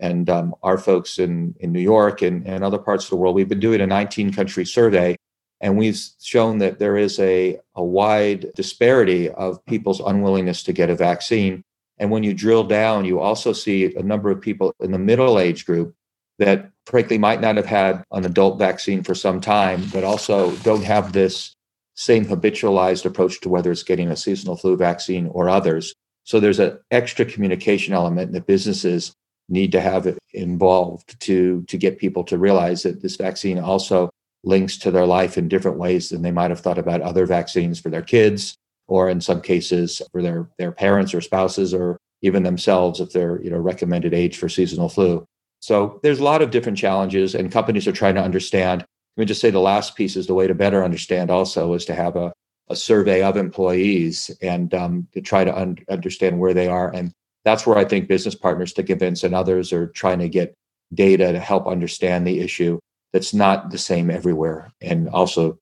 and 0.00 0.28
um, 0.28 0.54
our 0.62 0.78
folks 0.78 1.18
in 1.18 1.54
in 1.60 1.72
New 1.72 1.80
York 1.80 2.22
and, 2.22 2.46
and 2.46 2.62
other 2.62 2.78
parts 2.78 3.04
of 3.04 3.10
the 3.10 3.16
world, 3.16 3.34
we've 3.34 3.48
been 3.48 3.60
doing 3.60 3.80
a 3.80 3.86
19 3.86 4.32
country 4.32 4.64
survey, 4.64 5.16
and 5.60 5.76
we've 5.76 6.00
shown 6.20 6.58
that 6.58 6.78
there 6.78 6.96
is 6.96 7.18
a, 7.18 7.58
a 7.74 7.82
wide 7.82 8.52
disparity 8.54 9.30
of 9.30 9.64
people's 9.66 10.00
unwillingness 10.00 10.62
to 10.64 10.72
get 10.72 10.90
a 10.90 10.94
vaccine 10.94 11.64
and 11.98 12.10
when 12.10 12.22
you 12.22 12.34
drill 12.34 12.64
down, 12.64 13.04
you 13.04 13.20
also 13.20 13.52
see 13.52 13.94
a 13.94 14.02
number 14.02 14.30
of 14.30 14.40
people 14.40 14.74
in 14.80 14.92
the 14.92 14.98
middle 14.98 15.38
age 15.38 15.64
group 15.64 15.94
that 16.38 16.70
frankly 16.86 17.18
might 17.18 17.40
not 17.40 17.56
have 17.56 17.66
had 17.66 18.04
an 18.10 18.24
adult 18.24 18.58
vaccine 18.58 19.02
for 19.02 19.14
some 19.14 19.40
time, 19.40 19.84
but 19.92 20.02
also 20.02 20.50
don't 20.56 20.82
have 20.82 21.12
this 21.12 21.53
same 21.94 22.24
habitualized 22.24 23.04
approach 23.04 23.40
to 23.40 23.48
whether 23.48 23.70
it's 23.70 23.82
getting 23.82 24.10
a 24.10 24.16
seasonal 24.16 24.56
flu 24.56 24.76
vaccine 24.76 25.28
or 25.28 25.48
others. 25.48 25.94
So 26.24 26.40
there's 26.40 26.58
an 26.58 26.78
extra 26.90 27.24
communication 27.24 27.94
element 27.94 28.32
that 28.32 28.46
businesses 28.46 29.12
need 29.48 29.72
to 29.72 29.80
have 29.80 30.18
involved 30.32 31.20
to, 31.20 31.62
to 31.68 31.76
get 31.76 31.98
people 31.98 32.24
to 32.24 32.38
realize 32.38 32.82
that 32.82 33.02
this 33.02 33.16
vaccine 33.16 33.58
also 33.58 34.10
links 34.42 34.76
to 34.78 34.90
their 34.90 35.06
life 35.06 35.38
in 35.38 35.48
different 35.48 35.78
ways 35.78 36.08
than 36.08 36.22
they 36.22 36.30
might 36.30 36.50
have 36.50 36.60
thought 36.60 36.78
about 36.78 37.02
other 37.02 37.26
vaccines 37.26 37.78
for 37.78 37.90
their 37.90 38.02
kids 38.02 38.56
or 38.86 39.08
in 39.08 39.20
some 39.20 39.40
cases 39.40 40.02
for 40.12 40.22
their, 40.22 40.48
their 40.58 40.72
parents 40.72 41.14
or 41.14 41.20
spouses 41.20 41.72
or 41.72 41.98
even 42.22 42.42
themselves 42.42 43.00
if 43.00 43.12
they're 43.12 43.40
you 43.42 43.50
know 43.50 43.58
recommended 43.58 44.14
age 44.14 44.38
for 44.38 44.48
seasonal 44.48 44.88
flu. 44.88 45.24
So 45.60 46.00
there's 46.02 46.20
a 46.20 46.24
lot 46.24 46.42
of 46.42 46.50
different 46.50 46.78
challenges 46.78 47.34
and 47.34 47.52
companies 47.52 47.86
are 47.86 47.92
trying 47.92 48.14
to 48.16 48.22
understand. 48.22 48.84
Let 49.16 49.22
me 49.22 49.26
just 49.26 49.40
say 49.40 49.50
the 49.50 49.60
last 49.60 49.94
piece 49.94 50.16
is 50.16 50.26
the 50.26 50.34
way 50.34 50.46
to 50.46 50.54
better 50.54 50.84
understand 50.84 51.30
also 51.30 51.74
is 51.74 51.84
to 51.86 51.94
have 51.94 52.16
a, 52.16 52.32
a 52.68 52.76
survey 52.76 53.22
of 53.22 53.36
employees 53.36 54.30
and 54.42 54.72
um, 54.74 55.08
to 55.12 55.20
try 55.20 55.44
to 55.44 55.56
un- 55.56 55.78
understand 55.88 56.38
where 56.38 56.54
they 56.54 56.66
are. 56.66 56.90
And 56.92 57.12
that's 57.44 57.66
where 57.66 57.78
I 57.78 57.84
think 57.84 58.08
business 58.08 58.34
partners 58.34 58.72
to 58.74 58.82
convince 58.82 59.22
and 59.22 59.34
others 59.34 59.72
are 59.72 59.88
trying 59.88 60.18
to 60.18 60.28
get 60.28 60.54
data 60.92 61.32
to 61.32 61.38
help 61.38 61.66
understand 61.66 62.26
the 62.26 62.40
issue 62.40 62.78
that's 63.12 63.32
not 63.32 63.70
the 63.70 63.78
same 63.78 64.10
everywhere 64.10 64.72
and 64.80 65.08
also 65.08 65.58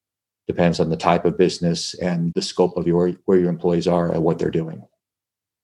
depends 0.47 0.81
on 0.81 0.89
the 0.89 0.97
type 0.97 1.25
of 1.25 1.39
business 1.39 1.95
and 1.95 2.33
the 2.35 2.43
scope 2.43 2.77
of 2.77 2.87
your 2.87 3.11
where 3.27 3.39
your 3.39 3.51
employees 3.51 3.87
are 3.87 4.11
and 4.11 4.23
what 4.23 4.39
they're 4.39 4.51
doing. 4.51 4.83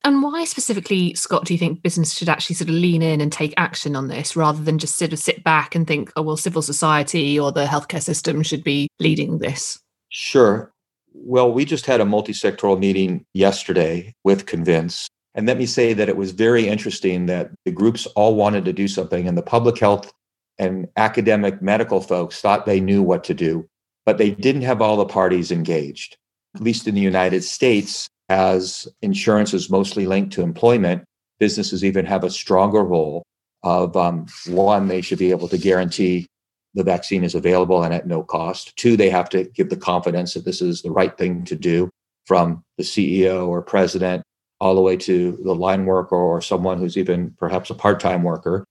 And 0.08 0.22
why 0.22 0.44
specifically, 0.44 1.12
Scott, 1.12 1.44
do 1.44 1.52
you 1.52 1.58
think 1.58 1.82
business 1.82 2.14
should 2.14 2.30
actually 2.30 2.56
sort 2.56 2.70
of 2.70 2.76
lean 2.76 3.02
in 3.02 3.20
and 3.20 3.30
take 3.30 3.52
action 3.58 3.94
on 3.94 4.08
this 4.08 4.36
rather 4.36 4.62
than 4.62 4.78
just 4.78 4.96
sort 4.96 5.12
of 5.12 5.18
sit 5.18 5.44
back 5.44 5.74
and 5.74 5.86
think, 5.86 6.10
oh, 6.16 6.22
well, 6.22 6.38
civil 6.38 6.62
society 6.62 7.38
or 7.38 7.52
the 7.52 7.66
healthcare 7.66 8.02
system 8.02 8.42
should 8.42 8.64
be 8.64 8.88
leading 8.98 9.36
this? 9.36 9.78
Sure. 10.08 10.72
Well, 11.12 11.52
we 11.52 11.66
just 11.66 11.84
had 11.84 12.00
a 12.00 12.06
multi 12.06 12.32
sectoral 12.32 12.78
meeting 12.78 13.26
yesterday 13.34 14.14
with 14.24 14.46
Convince. 14.46 15.08
And 15.34 15.46
let 15.46 15.58
me 15.58 15.66
say 15.66 15.92
that 15.92 16.08
it 16.08 16.16
was 16.16 16.32
very 16.32 16.66
interesting 16.66 17.26
that 17.26 17.50
the 17.66 17.70
groups 17.70 18.06
all 18.16 18.34
wanted 18.34 18.64
to 18.64 18.72
do 18.72 18.88
something, 18.88 19.28
and 19.28 19.36
the 19.36 19.42
public 19.42 19.78
health 19.78 20.10
and 20.58 20.88
academic 20.96 21.60
medical 21.60 22.00
folks 22.00 22.40
thought 22.40 22.64
they 22.64 22.80
knew 22.80 23.02
what 23.02 23.24
to 23.24 23.34
do 23.34 23.68
but 24.08 24.16
they 24.16 24.30
didn't 24.30 24.62
have 24.62 24.80
all 24.80 24.96
the 24.96 25.04
parties 25.04 25.52
engaged. 25.52 26.16
At 26.54 26.62
least 26.62 26.88
in 26.88 26.94
the 26.94 27.00
United 27.02 27.44
States, 27.44 28.08
as 28.28 28.88
insurance 29.02 29.54
is 29.54 29.70
mostly 29.70 30.06
linked 30.06 30.32
to 30.34 30.42
employment, 30.42 31.04
businesses 31.38 31.84
even 31.84 32.04
have 32.04 32.24
a 32.24 32.30
stronger 32.30 32.82
role 32.82 33.24
of 33.62 33.96
um, 33.96 34.26
one, 34.46 34.88
they 34.88 35.00
should 35.00 35.18
be 35.18 35.30
able 35.30 35.48
to 35.48 35.58
guarantee 35.58 36.26
the 36.74 36.84
vaccine 36.84 37.24
is 37.24 37.34
available 37.34 37.82
and 37.82 37.94
at 37.94 38.06
no 38.06 38.22
cost. 38.22 38.76
Two, 38.76 38.96
they 38.96 39.10
have 39.10 39.28
to 39.30 39.44
give 39.44 39.70
the 39.70 39.76
confidence 39.76 40.34
that 40.34 40.44
this 40.44 40.60
is 40.60 40.82
the 40.82 40.90
right 40.90 41.16
thing 41.16 41.44
to 41.44 41.56
do 41.56 41.90
from 42.26 42.62
the 42.76 42.84
CEO 42.84 43.48
or 43.48 43.62
president 43.62 44.22
all 44.60 44.74
the 44.74 44.80
way 44.80 44.96
to 44.96 45.38
the 45.42 45.54
line 45.54 45.86
worker 45.86 46.16
or 46.16 46.40
someone 46.40 46.78
who's 46.78 46.96
even 46.96 47.34
perhaps 47.38 47.70
a 47.70 47.74
part 47.74 48.00
time 48.00 48.22
worker. 48.22 48.64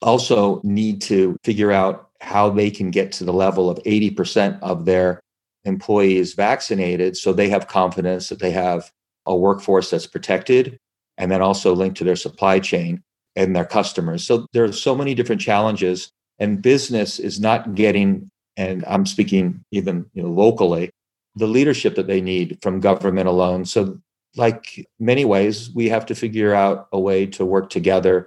Also, 0.00 0.60
need 0.62 1.00
to 1.02 1.36
figure 1.44 1.72
out 1.72 2.10
how 2.20 2.50
they 2.50 2.70
can 2.70 2.90
get 2.90 3.12
to 3.12 3.24
the 3.24 3.32
level 3.32 3.68
of 3.68 3.78
80% 3.84 4.58
of 4.62 4.84
their 4.84 5.20
employees 5.64 6.34
vaccinated 6.34 7.16
so 7.16 7.32
they 7.32 7.48
have 7.48 7.68
confidence 7.68 8.28
that 8.28 8.38
they 8.38 8.50
have 8.50 8.90
a 9.26 9.36
workforce 9.36 9.90
that's 9.90 10.06
protected 10.06 10.78
and 11.18 11.30
then 11.30 11.42
also 11.42 11.74
linked 11.74 11.98
to 11.98 12.04
their 12.04 12.16
supply 12.16 12.58
chain 12.58 13.02
and 13.36 13.54
their 13.54 13.64
customers. 13.64 14.26
So 14.26 14.46
there 14.52 14.64
are 14.64 14.72
so 14.72 14.94
many 14.94 15.14
different 15.14 15.40
challenges 15.40 16.10
and 16.38 16.62
business 16.62 17.18
is 17.18 17.40
not 17.40 17.74
getting 17.74 18.28
and 18.56 18.84
I'm 18.88 19.06
speaking 19.06 19.64
even 19.70 20.06
you 20.14 20.22
know, 20.22 20.30
locally 20.30 20.90
the 21.36 21.46
leadership 21.46 21.94
that 21.94 22.08
they 22.08 22.20
need 22.20 22.58
from 22.62 22.80
government 22.80 23.28
alone. 23.28 23.64
So 23.64 23.98
like 24.36 24.86
many 24.98 25.24
ways 25.24 25.70
we 25.74 25.88
have 25.88 26.06
to 26.06 26.14
figure 26.14 26.54
out 26.54 26.88
a 26.92 26.98
way 26.98 27.26
to 27.26 27.44
work 27.44 27.70
together 27.70 28.26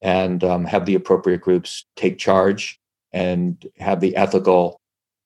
and 0.00 0.42
um, 0.44 0.64
have 0.64 0.86
the 0.86 0.94
appropriate 0.94 1.40
groups 1.40 1.84
take 1.96 2.18
charge 2.18 2.78
and 3.12 3.66
have 3.78 4.00
the 4.00 4.16
ethical 4.16 4.80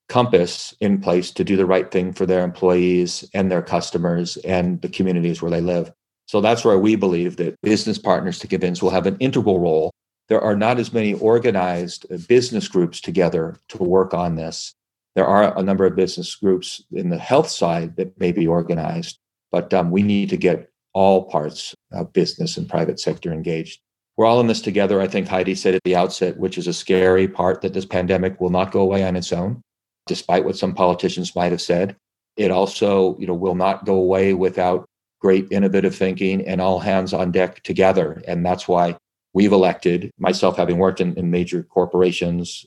compass 0.09 0.73
in 0.79 0.99
place 0.99 1.31
to 1.31 1.43
do 1.43 1.55
the 1.57 1.65
right 1.65 1.91
thing 1.91 2.13
for 2.13 2.25
their 2.25 2.43
employees 2.43 3.29
and 3.33 3.51
their 3.51 3.61
customers 3.61 4.37
and 4.37 4.81
the 4.81 4.89
communities 4.89 5.41
where 5.41 5.51
they 5.51 5.61
live. 5.61 5.91
So 6.27 6.41
that's 6.41 6.65
where 6.65 6.77
we 6.77 6.95
believe 6.95 7.37
that 7.37 7.59
business 7.61 7.97
partners 7.97 8.39
to 8.39 8.47
Convince 8.47 8.81
will 8.81 8.89
have 8.89 9.05
an 9.05 9.17
integral 9.19 9.59
role. 9.59 9.91
There 10.27 10.41
are 10.41 10.55
not 10.55 10.77
as 10.77 10.91
many 10.91 11.13
organized 11.13 12.05
business 12.27 12.67
groups 12.67 12.99
together 12.99 13.57
to 13.69 13.77
work 13.77 14.13
on 14.13 14.35
this. 14.35 14.73
There 15.15 15.25
are 15.25 15.57
a 15.57 15.63
number 15.63 15.85
of 15.85 15.95
business 15.95 16.35
groups 16.35 16.83
in 16.91 17.09
the 17.09 17.17
health 17.17 17.49
side 17.49 17.95
that 17.95 18.19
may 18.19 18.31
be 18.31 18.45
organized, 18.45 19.17
but 19.51 19.73
um, 19.73 19.89
we 19.89 20.03
need 20.03 20.29
to 20.29 20.37
get 20.37 20.69
all 20.93 21.25
parts 21.25 21.73
of 21.91 22.11
business 22.11 22.57
and 22.57 22.69
private 22.69 22.99
sector 22.99 23.31
engaged 23.31 23.79
we're 24.17 24.25
all 24.25 24.39
in 24.39 24.47
this 24.47 24.61
together. 24.61 24.99
I 24.99 25.07
think 25.07 25.27
Heidi 25.27 25.53
said 25.53 25.75
at 25.75 25.83
the 25.83 25.95
outset, 25.95 26.37
which 26.37 26.57
is 26.57 26.67
a 26.67 26.73
scary 26.73 27.27
part 27.27 27.61
that 27.61 27.73
this 27.73 27.85
pandemic 27.85 28.41
will 28.41 28.49
not 28.49 28.71
go 28.71 28.81
away 28.81 29.03
on 29.03 29.15
its 29.15 29.31
own, 29.31 29.61
despite 30.07 30.45
what 30.45 30.57
some 30.57 30.73
politicians 30.73 31.35
might 31.35 31.51
have 31.51 31.61
said. 31.61 31.95
It 32.35 32.51
also, 32.51 33.17
you 33.19 33.27
know, 33.27 33.33
will 33.33 33.55
not 33.55 33.85
go 33.85 33.95
away 33.95 34.33
without 34.33 34.85
great 35.19 35.47
innovative 35.51 35.95
thinking 35.95 36.45
and 36.45 36.61
all 36.61 36.79
hands 36.79 37.13
on 37.13 37.31
deck 37.31 37.63
together. 37.63 38.21
And 38.27 38.45
that's 38.45 38.67
why 38.67 38.95
we've 39.33 39.51
elected, 39.51 40.11
myself 40.19 40.57
having 40.57 40.77
worked 40.77 41.01
in, 41.01 41.15
in 41.15 41.31
major 41.31 41.63
corporations 41.63 42.65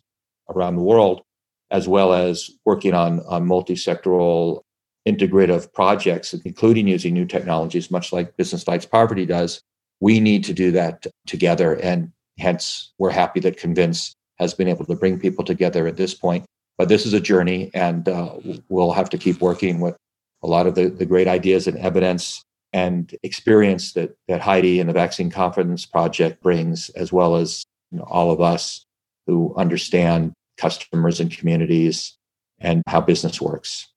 around 0.48 0.76
the 0.76 0.82
world, 0.82 1.22
as 1.70 1.86
well 1.86 2.12
as 2.12 2.50
working 2.64 2.94
on, 2.94 3.20
on 3.28 3.46
multi-sectoral 3.46 4.62
integrative 5.08 5.72
projects, 5.72 6.34
including 6.34 6.88
using 6.88 7.14
new 7.14 7.24
technologies, 7.24 7.90
much 7.90 8.12
like 8.12 8.36
Business 8.36 8.64
Fights 8.64 8.86
Poverty 8.86 9.24
does, 9.24 9.62
we 10.00 10.20
need 10.20 10.44
to 10.44 10.52
do 10.52 10.72
that 10.72 11.06
together. 11.26 11.74
And 11.74 12.12
hence, 12.38 12.92
we're 12.98 13.10
happy 13.10 13.40
that 13.40 13.56
Convince 13.56 14.14
has 14.38 14.54
been 14.54 14.68
able 14.68 14.86
to 14.86 14.96
bring 14.96 15.20
people 15.20 15.44
together 15.44 15.86
at 15.86 15.96
this 15.96 16.14
point. 16.14 16.44
But 16.80 16.88
this 16.88 17.04
is 17.04 17.12
a 17.12 17.20
journey, 17.20 17.70
and 17.74 18.08
uh, 18.08 18.36
we'll 18.70 18.92
have 18.92 19.10
to 19.10 19.18
keep 19.18 19.42
working 19.42 19.80
with 19.80 19.98
a 20.42 20.46
lot 20.46 20.66
of 20.66 20.76
the, 20.76 20.88
the 20.88 21.04
great 21.04 21.28
ideas 21.28 21.66
and 21.66 21.76
evidence 21.76 22.42
and 22.72 23.14
experience 23.22 23.92
that, 23.92 24.16
that 24.28 24.40
Heidi 24.40 24.80
and 24.80 24.88
the 24.88 24.94
Vaccine 24.94 25.28
Confidence 25.28 25.84
Project 25.84 26.42
brings, 26.42 26.88
as 26.96 27.12
well 27.12 27.36
as 27.36 27.66
you 27.90 27.98
know, 27.98 28.04
all 28.04 28.30
of 28.30 28.40
us 28.40 28.86
who 29.26 29.54
understand 29.58 30.32
customers 30.56 31.20
and 31.20 31.30
communities 31.30 32.16
and 32.60 32.82
how 32.86 33.02
business 33.02 33.42
works. 33.42 33.88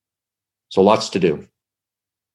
So 0.68 0.82
lots 0.82 1.08
to 1.12 1.20
do 1.22 1.48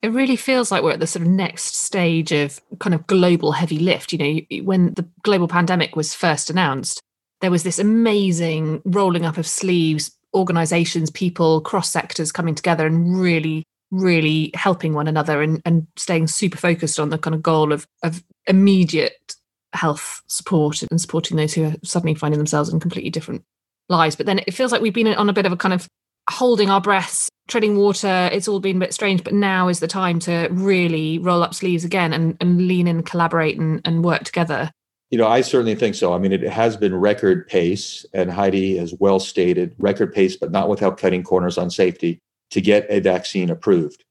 it 0.00 0.12
really 0.12 0.36
feels 0.36 0.72
like 0.72 0.82
we're 0.82 0.92
at 0.92 1.00
the 1.00 1.06
sort 1.06 1.26
of 1.26 1.28
next 1.28 1.74
stage 1.74 2.32
of 2.32 2.58
kind 2.78 2.94
of 2.94 3.06
global 3.06 3.52
heavy 3.52 3.80
lift. 3.80 4.14
You 4.14 4.18
know, 4.18 4.62
when 4.64 4.94
the 4.94 5.06
global 5.24 5.48
pandemic 5.48 5.94
was 5.94 6.14
first 6.14 6.48
announced, 6.48 7.02
there 7.42 7.50
was 7.50 7.64
this 7.64 7.78
amazing 7.78 8.80
rolling 8.86 9.26
up 9.26 9.36
of 9.36 9.46
sleeves 9.46 10.14
organizations, 10.34 11.10
people, 11.10 11.60
cross 11.60 11.90
sectors 11.90 12.32
coming 12.32 12.54
together 12.54 12.86
and 12.86 13.18
really, 13.18 13.64
really 13.90 14.50
helping 14.54 14.94
one 14.94 15.08
another 15.08 15.42
and, 15.42 15.62
and 15.64 15.86
staying 15.96 16.26
super 16.26 16.58
focused 16.58 17.00
on 17.00 17.10
the 17.10 17.18
kind 17.18 17.34
of 17.34 17.42
goal 17.42 17.72
of, 17.72 17.86
of 18.02 18.22
immediate 18.46 19.34
health 19.72 20.22
support 20.26 20.82
and 20.82 21.00
supporting 21.00 21.36
those 21.36 21.54
who 21.54 21.64
are 21.64 21.74
suddenly 21.84 22.14
finding 22.14 22.38
themselves 22.38 22.72
in 22.72 22.80
completely 22.80 23.10
different 23.10 23.42
lives. 23.88 24.16
But 24.16 24.26
then 24.26 24.40
it 24.46 24.54
feels 24.54 24.72
like 24.72 24.82
we've 24.82 24.94
been 24.94 25.08
on 25.08 25.28
a 25.28 25.32
bit 25.32 25.46
of 25.46 25.52
a 25.52 25.56
kind 25.56 25.74
of 25.74 25.86
holding 26.28 26.70
our 26.70 26.80
breaths, 26.80 27.28
treading 27.48 27.76
water. 27.76 28.28
It's 28.32 28.48
all 28.48 28.60
been 28.60 28.76
a 28.76 28.80
bit 28.80 28.94
strange, 28.94 29.24
but 29.24 29.32
now 29.32 29.68
is 29.68 29.80
the 29.80 29.88
time 29.88 30.18
to 30.20 30.48
really 30.50 31.18
roll 31.18 31.42
up 31.42 31.54
sleeves 31.54 31.84
again 31.84 32.12
and, 32.12 32.36
and 32.40 32.66
lean 32.68 32.86
in, 32.86 33.02
collaborate, 33.02 33.58
and, 33.58 33.80
and 33.84 34.04
work 34.04 34.24
together. 34.24 34.70
You 35.10 35.16
know, 35.16 35.26
I 35.26 35.40
certainly 35.40 35.74
think 35.74 35.94
so. 35.94 36.12
I 36.12 36.18
mean, 36.18 36.32
it 36.32 36.42
has 36.42 36.76
been 36.76 36.94
record 36.94 37.46
pace, 37.46 38.04
and 38.12 38.30
Heidi 38.30 38.76
has 38.76 38.94
well 38.98 39.18
stated 39.18 39.74
record 39.78 40.12
pace, 40.12 40.36
but 40.36 40.50
not 40.50 40.68
without 40.68 40.98
cutting 40.98 41.22
corners 41.22 41.56
on 41.56 41.70
safety 41.70 42.18
to 42.50 42.60
get 42.60 42.86
a 42.90 43.00
vaccine 43.00 43.48
approved. 43.50 44.04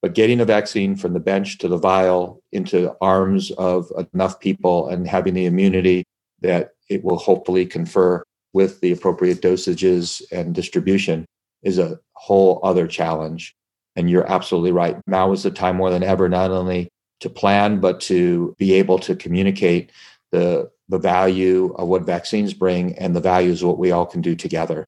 But 0.00 0.14
getting 0.14 0.40
a 0.40 0.44
vaccine 0.44 0.96
from 0.96 1.12
the 1.12 1.20
bench 1.20 1.58
to 1.58 1.68
the 1.68 1.78
vial 1.78 2.40
into 2.52 2.94
arms 3.00 3.50
of 3.52 3.90
enough 4.12 4.38
people 4.38 4.88
and 4.88 5.08
having 5.08 5.34
the 5.34 5.46
immunity 5.46 6.04
that 6.42 6.70
it 6.88 7.02
will 7.02 7.16
hopefully 7.16 7.64
confer 7.66 8.22
with 8.52 8.80
the 8.80 8.92
appropriate 8.92 9.40
dosages 9.40 10.22
and 10.30 10.54
distribution 10.54 11.24
is 11.62 11.78
a 11.78 11.98
whole 12.12 12.60
other 12.62 12.86
challenge. 12.86 13.54
And 13.96 14.10
you're 14.10 14.30
absolutely 14.30 14.72
right. 14.72 15.00
Now 15.06 15.32
is 15.32 15.42
the 15.42 15.50
time 15.50 15.76
more 15.76 15.90
than 15.90 16.02
ever, 16.02 16.28
not 16.28 16.50
only 16.50 16.88
to 17.20 17.30
plan, 17.30 17.80
but 17.80 18.00
to 18.02 18.54
be 18.58 18.74
able 18.74 18.98
to 19.00 19.16
communicate 19.16 19.90
the, 20.34 20.70
the 20.88 20.98
value 20.98 21.74
of 21.78 21.88
what 21.88 22.02
vaccines 22.02 22.52
bring 22.52 22.96
and 22.98 23.14
the 23.14 23.20
values 23.20 23.62
of 23.62 23.68
what 23.68 23.78
we 23.78 23.90
all 23.90 24.06
can 24.06 24.20
do 24.20 24.34
together. 24.34 24.84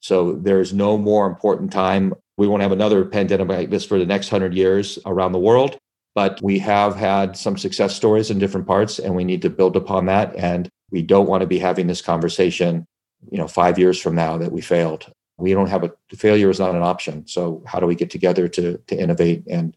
So 0.00 0.32
there's 0.32 0.72
no 0.72 0.98
more 0.98 1.26
important 1.26 1.72
time. 1.72 2.14
We 2.36 2.46
won't 2.46 2.62
have 2.62 2.72
another 2.72 3.04
pandemic 3.04 3.48
like 3.48 3.70
this 3.70 3.84
for 3.84 3.98
the 3.98 4.06
next 4.06 4.30
100 4.30 4.54
years 4.54 4.98
around 5.06 5.32
the 5.32 5.38
world, 5.38 5.78
but 6.14 6.40
we 6.42 6.58
have 6.60 6.94
had 6.94 7.36
some 7.36 7.56
success 7.56 7.96
stories 7.96 8.30
in 8.30 8.38
different 8.38 8.66
parts 8.66 8.98
and 8.98 9.14
we 9.14 9.24
need 9.24 9.42
to 9.42 9.50
build 9.50 9.76
upon 9.76 10.06
that. 10.06 10.34
And 10.36 10.68
we 10.90 11.02
don't 11.02 11.28
want 11.28 11.40
to 11.40 11.46
be 11.46 11.58
having 11.58 11.86
this 11.86 12.02
conversation, 12.02 12.86
you 13.30 13.38
know, 13.38 13.48
five 13.48 13.78
years 13.78 14.00
from 14.00 14.14
now 14.14 14.38
that 14.38 14.52
we 14.52 14.60
failed 14.60 15.12
we 15.38 15.52
don't 15.52 15.68
have 15.68 15.84
a 15.84 15.92
failure 16.16 16.50
is 16.50 16.58
not 16.58 16.74
an 16.74 16.82
option. 16.82 17.26
So 17.26 17.62
how 17.64 17.80
do 17.80 17.86
we 17.86 17.94
get 17.94 18.10
together 18.10 18.48
to 18.48 18.78
to 18.88 19.00
innovate 19.00 19.44
and 19.48 19.74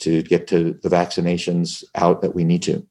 to 0.00 0.22
get 0.22 0.46
to 0.48 0.78
the 0.82 0.88
vaccinations 0.88 1.84
out 1.94 2.22
that 2.22 2.34
we 2.34 2.44
need 2.44 2.62
to? 2.62 2.86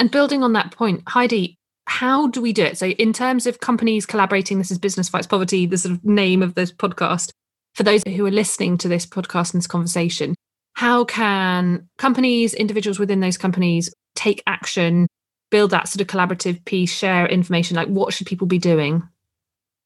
And 0.00 0.10
building 0.10 0.42
on 0.42 0.54
that 0.54 0.72
point, 0.72 1.02
Heidi, 1.06 1.58
how 1.84 2.28
do 2.28 2.40
we 2.40 2.54
do 2.54 2.64
it? 2.64 2.78
So 2.78 2.86
in 2.86 3.12
terms 3.12 3.46
of 3.46 3.60
companies 3.60 4.06
collaborating, 4.06 4.56
this 4.56 4.70
is 4.70 4.78
Business 4.78 5.10
Fights 5.10 5.26
Poverty, 5.26 5.66
the 5.66 5.76
sort 5.76 5.94
of 5.94 6.02
name 6.02 6.42
of 6.42 6.54
this 6.54 6.72
podcast. 6.72 7.32
For 7.74 7.82
those 7.82 8.02
who 8.04 8.24
are 8.24 8.30
listening 8.30 8.78
to 8.78 8.88
this 8.88 9.04
podcast 9.04 9.52
and 9.52 9.60
this 9.60 9.66
conversation, 9.66 10.34
how 10.72 11.04
can 11.04 11.86
companies, 11.98 12.54
individuals 12.54 12.98
within 12.98 13.20
those 13.20 13.36
companies 13.36 13.92
take 14.16 14.42
action, 14.46 15.06
build 15.50 15.70
that 15.72 15.86
sort 15.86 16.00
of 16.00 16.06
collaborative 16.06 16.64
piece, 16.64 16.90
share 16.90 17.26
information? 17.26 17.76
Like 17.76 17.88
what 17.88 18.14
should 18.14 18.26
people 18.26 18.46
be 18.46 18.58
doing? 18.58 19.02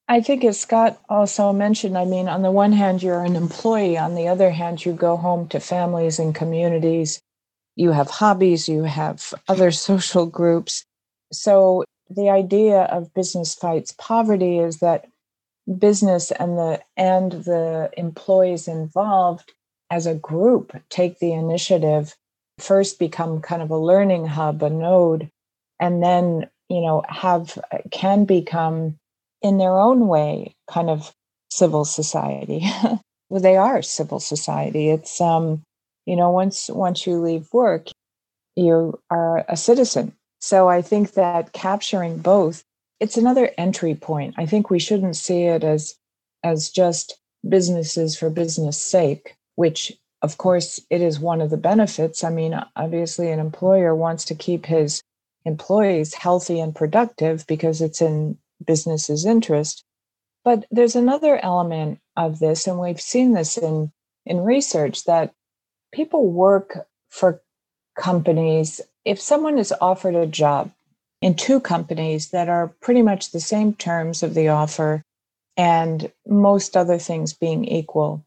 I 0.06 0.20
think, 0.20 0.44
as 0.44 0.60
Scott 0.60 1.00
also 1.08 1.52
mentioned, 1.52 1.98
I 1.98 2.04
mean, 2.04 2.28
on 2.28 2.42
the 2.42 2.52
one 2.52 2.72
hand, 2.72 3.02
you're 3.02 3.24
an 3.24 3.34
employee. 3.34 3.98
On 3.98 4.14
the 4.14 4.28
other 4.28 4.50
hand, 4.50 4.84
you 4.84 4.92
go 4.92 5.16
home 5.16 5.48
to 5.48 5.58
families 5.58 6.20
and 6.20 6.32
communities. 6.32 7.18
You 7.76 7.92
have 7.92 8.10
hobbies, 8.10 8.68
you 8.68 8.84
have 8.84 9.34
other 9.48 9.70
social 9.70 10.26
groups. 10.26 10.84
So, 11.32 11.84
the 12.10 12.30
idea 12.30 12.82
of 12.82 13.14
business 13.14 13.54
fights 13.54 13.94
poverty 13.98 14.58
is 14.58 14.78
that 14.78 15.06
business 15.78 16.30
and 16.32 16.58
the 16.58 16.80
and 16.96 17.32
the 17.32 17.90
employees 17.96 18.68
involved 18.68 19.52
as 19.90 20.06
a 20.06 20.14
group 20.14 20.76
take 20.90 21.18
the 21.18 21.32
initiative 21.32 22.14
first 22.58 22.98
become 22.98 23.40
kind 23.40 23.62
of 23.62 23.70
a 23.70 23.78
learning 23.78 24.26
hub 24.26 24.62
a 24.62 24.68
node 24.68 25.30
and 25.80 26.02
then 26.02 26.46
you 26.68 26.82
know 26.82 27.02
have 27.08 27.58
can 27.90 28.26
become 28.26 28.98
in 29.40 29.58
their 29.58 29.78
own 29.78 30.06
way 30.08 30.54
kind 30.70 30.90
of 30.90 31.14
civil 31.50 31.84
society. 31.84 32.66
well, 33.28 33.40
they 33.40 33.56
are 33.56 33.82
civil 33.82 34.18
society. 34.20 34.90
It's 34.90 35.20
um, 35.20 35.62
you 36.06 36.16
know, 36.16 36.30
once 36.30 36.68
once 36.68 37.06
you 37.06 37.20
leave 37.20 37.48
work, 37.52 37.88
you 38.56 38.98
are 39.10 39.44
a 39.48 39.56
citizen. 39.56 40.12
So 40.40 40.68
I 40.68 40.82
think 40.82 41.12
that 41.12 41.52
capturing 41.52 42.18
both, 42.18 42.64
it's 43.00 43.16
another 43.16 43.50
entry 43.56 43.94
point. 43.94 44.34
I 44.36 44.46
think 44.46 44.70
we 44.70 44.78
shouldn't 44.78 45.16
see 45.16 45.44
it 45.44 45.64
as 45.64 45.96
as 46.42 46.70
just 46.70 47.18
businesses 47.48 48.16
for 48.16 48.30
business 48.30 48.80
sake, 48.80 49.36
which 49.56 49.92
of 50.22 50.38
course 50.38 50.80
it 50.90 51.00
is 51.00 51.18
one 51.18 51.40
of 51.40 51.50
the 51.50 51.56
benefits. 51.56 52.24
I 52.24 52.30
mean, 52.30 52.58
obviously 52.76 53.30
an 53.30 53.40
employer 53.40 53.94
wants 53.94 54.24
to 54.26 54.34
keep 54.34 54.66
his 54.66 55.02
employees 55.44 56.14
healthy 56.14 56.60
and 56.60 56.74
productive 56.74 57.46
because 57.46 57.80
it's 57.80 58.00
in 58.00 58.38
business's 58.64 59.24
interest. 59.24 59.84
But 60.44 60.66
there's 60.70 60.96
another 60.96 61.42
element 61.42 62.00
of 62.16 62.38
this, 62.38 62.66
and 62.66 62.78
we've 62.78 63.00
seen 63.00 63.32
this 63.32 63.56
in, 63.56 63.90
in 64.26 64.40
research 64.40 65.04
that 65.04 65.32
people 65.94 66.30
work 66.30 66.86
for 67.08 67.40
companies. 67.98 68.80
If 69.04 69.20
someone 69.20 69.58
is 69.58 69.72
offered 69.80 70.14
a 70.14 70.26
job 70.26 70.70
in 71.22 71.34
two 71.34 71.60
companies 71.60 72.30
that 72.30 72.48
are 72.48 72.74
pretty 72.80 73.02
much 73.02 73.30
the 73.30 73.40
same 73.40 73.74
terms 73.74 74.22
of 74.22 74.34
the 74.34 74.48
offer 74.48 75.02
and 75.56 76.10
most 76.26 76.76
other 76.76 76.98
things 76.98 77.32
being 77.32 77.64
equal, 77.64 78.24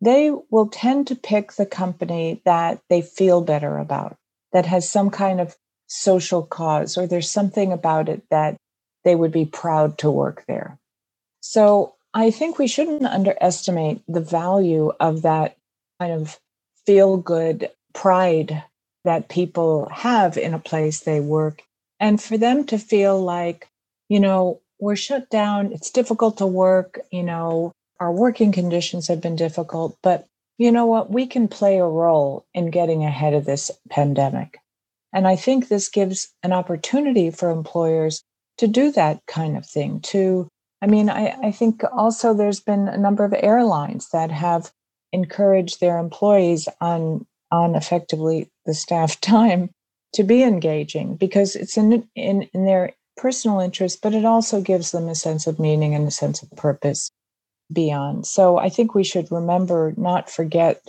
they 0.00 0.30
will 0.50 0.68
tend 0.68 1.08
to 1.08 1.16
pick 1.16 1.52
the 1.52 1.66
company 1.66 2.40
that 2.44 2.80
they 2.88 3.02
feel 3.02 3.40
better 3.40 3.78
about, 3.78 4.16
that 4.52 4.66
has 4.66 4.88
some 4.88 5.10
kind 5.10 5.40
of 5.40 5.56
social 5.88 6.44
cause, 6.44 6.96
or 6.96 7.06
there's 7.06 7.30
something 7.30 7.72
about 7.72 8.08
it 8.08 8.22
that 8.30 8.56
they 9.04 9.16
would 9.16 9.32
be 9.32 9.44
proud 9.44 9.98
to 9.98 10.10
work 10.10 10.44
there. 10.46 10.78
So 11.40 11.94
I 12.14 12.30
think 12.30 12.58
we 12.58 12.68
shouldn't 12.68 13.04
underestimate 13.04 14.02
the 14.06 14.20
value 14.20 14.92
of 15.00 15.22
that 15.22 15.56
kind 16.00 16.12
of 16.12 16.38
feel 16.88 17.18
good 17.18 17.70
pride 17.92 18.64
that 19.04 19.28
people 19.28 19.90
have 19.92 20.38
in 20.38 20.54
a 20.54 20.58
place 20.58 21.00
they 21.00 21.20
work. 21.20 21.62
And 22.00 22.18
for 22.18 22.38
them 22.38 22.64
to 22.64 22.78
feel 22.78 23.22
like, 23.22 23.68
you 24.08 24.18
know, 24.18 24.62
we're 24.80 24.96
shut 24.96 25.28
down, 25.28 25.70
it's 25.74 25.90
difficult 25.90 26.38
to 26.38 26.46
work, 26.46 26.98
you 27.12 27.22
know, 27.22 27.72
our 28.00 28.10
working 28.10 28.52
conditions 28.52 29.06
have 29.08 29.20
been 29.20 29.36
difficult, 29.36 29.98
but 30.02 30.24
you 30.56 30.72
know 30.72 30.86
what? 30.86 31.10
We 31.10 31.26
can 31.26 31.46
play 31.46 31.76
a 31.76 31.84
role 31.84 32.46
in 32.54 32.70
getting 32.70 33.04
ahead 33.04 33.34
of 33.34 33.44
this 33.44 33.70
pandemic. 33.90 34.56
And 35.12 35.28
I 35.28 35.36
think 35.36 35.68
this 35.68 35.90
gives 35.90 36.28
an 36.42 36.54
opportunity 36.54 37.30
for 37.30 37.50
employers 37.50 38.22
to 38.56 38.66
do 38.66 38.90
that 38.92 39.20
kind 39.26 39.58
of 39.58 39.66
thing 39.66 40.00
to 40.12 40.48
i 40.82 40.86
mean 40.86 41.08
I, 41.08 41.36
I 41.42 41.52
think 41.52 41.82
also 41.92 42.34
there's 42.34 42.60
been 42.60 42.88
a 42.88 42.98
number 42.98 43.24
of 43.24 43.34
airlines 43.36 44.08
that 44.10 44.30
have 44.30 44.70
encouraged 45.12 45.80
their 45.80 45.98
employees 45.98 46.68
on 46.80 47.26
on 47.50 47.74
effectively 47.74 48.50
the 48.66 48.74
staff 48.74 49.20
time 49.20 49.70
to 50.14 50.22
be 50.22 50.42
engaging 50.42 51.16
because 51.16 51.56
it's 51.56 51.76
in 51.76 52.08
in, 52.14 52.42
in 52.54 52.64
their 52.64 52.92
personal 53.16 53.60
interest 53.60 54.00
but 54.02 54.14
it 54.14 54.24
also 54.24 54.60
gives 54.60 54.92
them 54.92 55.08
a 55.08 55.14
sense 55.14 55.46
of 55.46 55.58
meaning 55.58 55.94
and 55.94 56.06
a 56.06 56.10
sense 56.10 56.42
of 56.42 56.50
purpose 56.52 57.10
beyond 57.72 58.26
so 58.26 58.58
i 58.58 58.68
think 58.68 58.94
we 58.94 59.04
should 59.04 59.30
remember 59.30 59.92
not 59.96 60.30
forget 60.30 60.80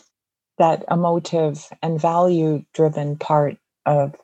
that 0.57 0.83
emotive 0.91 1.67
and 1.81 1.99
value 1.99 2.63
driven 2.73 3.15
part 3.17 3.57
of 3.85 4.15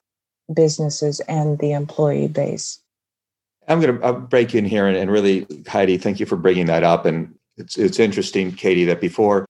businesses 0.54 1.20
and 1.22 1.58
the 1.60 1.72
employee 1.72 2.28
base 2.28 2.80
I'm 3.68 3.82
going 3.82 4.00
to 4.00 4.14
break 4.14 4.54
in 4.54 4.66
here 4.66 4.86
and, 4.86 4.96
and, 4.96 5.10
really, 5.10 5.48
Heidi, 5.68 5.98
thank 5.98 6.20
you 6.20 6.26
for 6.26 6.36
bringing 6.36 6.68
that 6.68 6.84
up. 6.84 7.06
And 7.06 7.34
it's 7.58 7.78
it's 7.78 8.00
interesting, 8.00 8.52
Katie, 8.52 8.86
that 8.86 9.02
before 9.02 9.46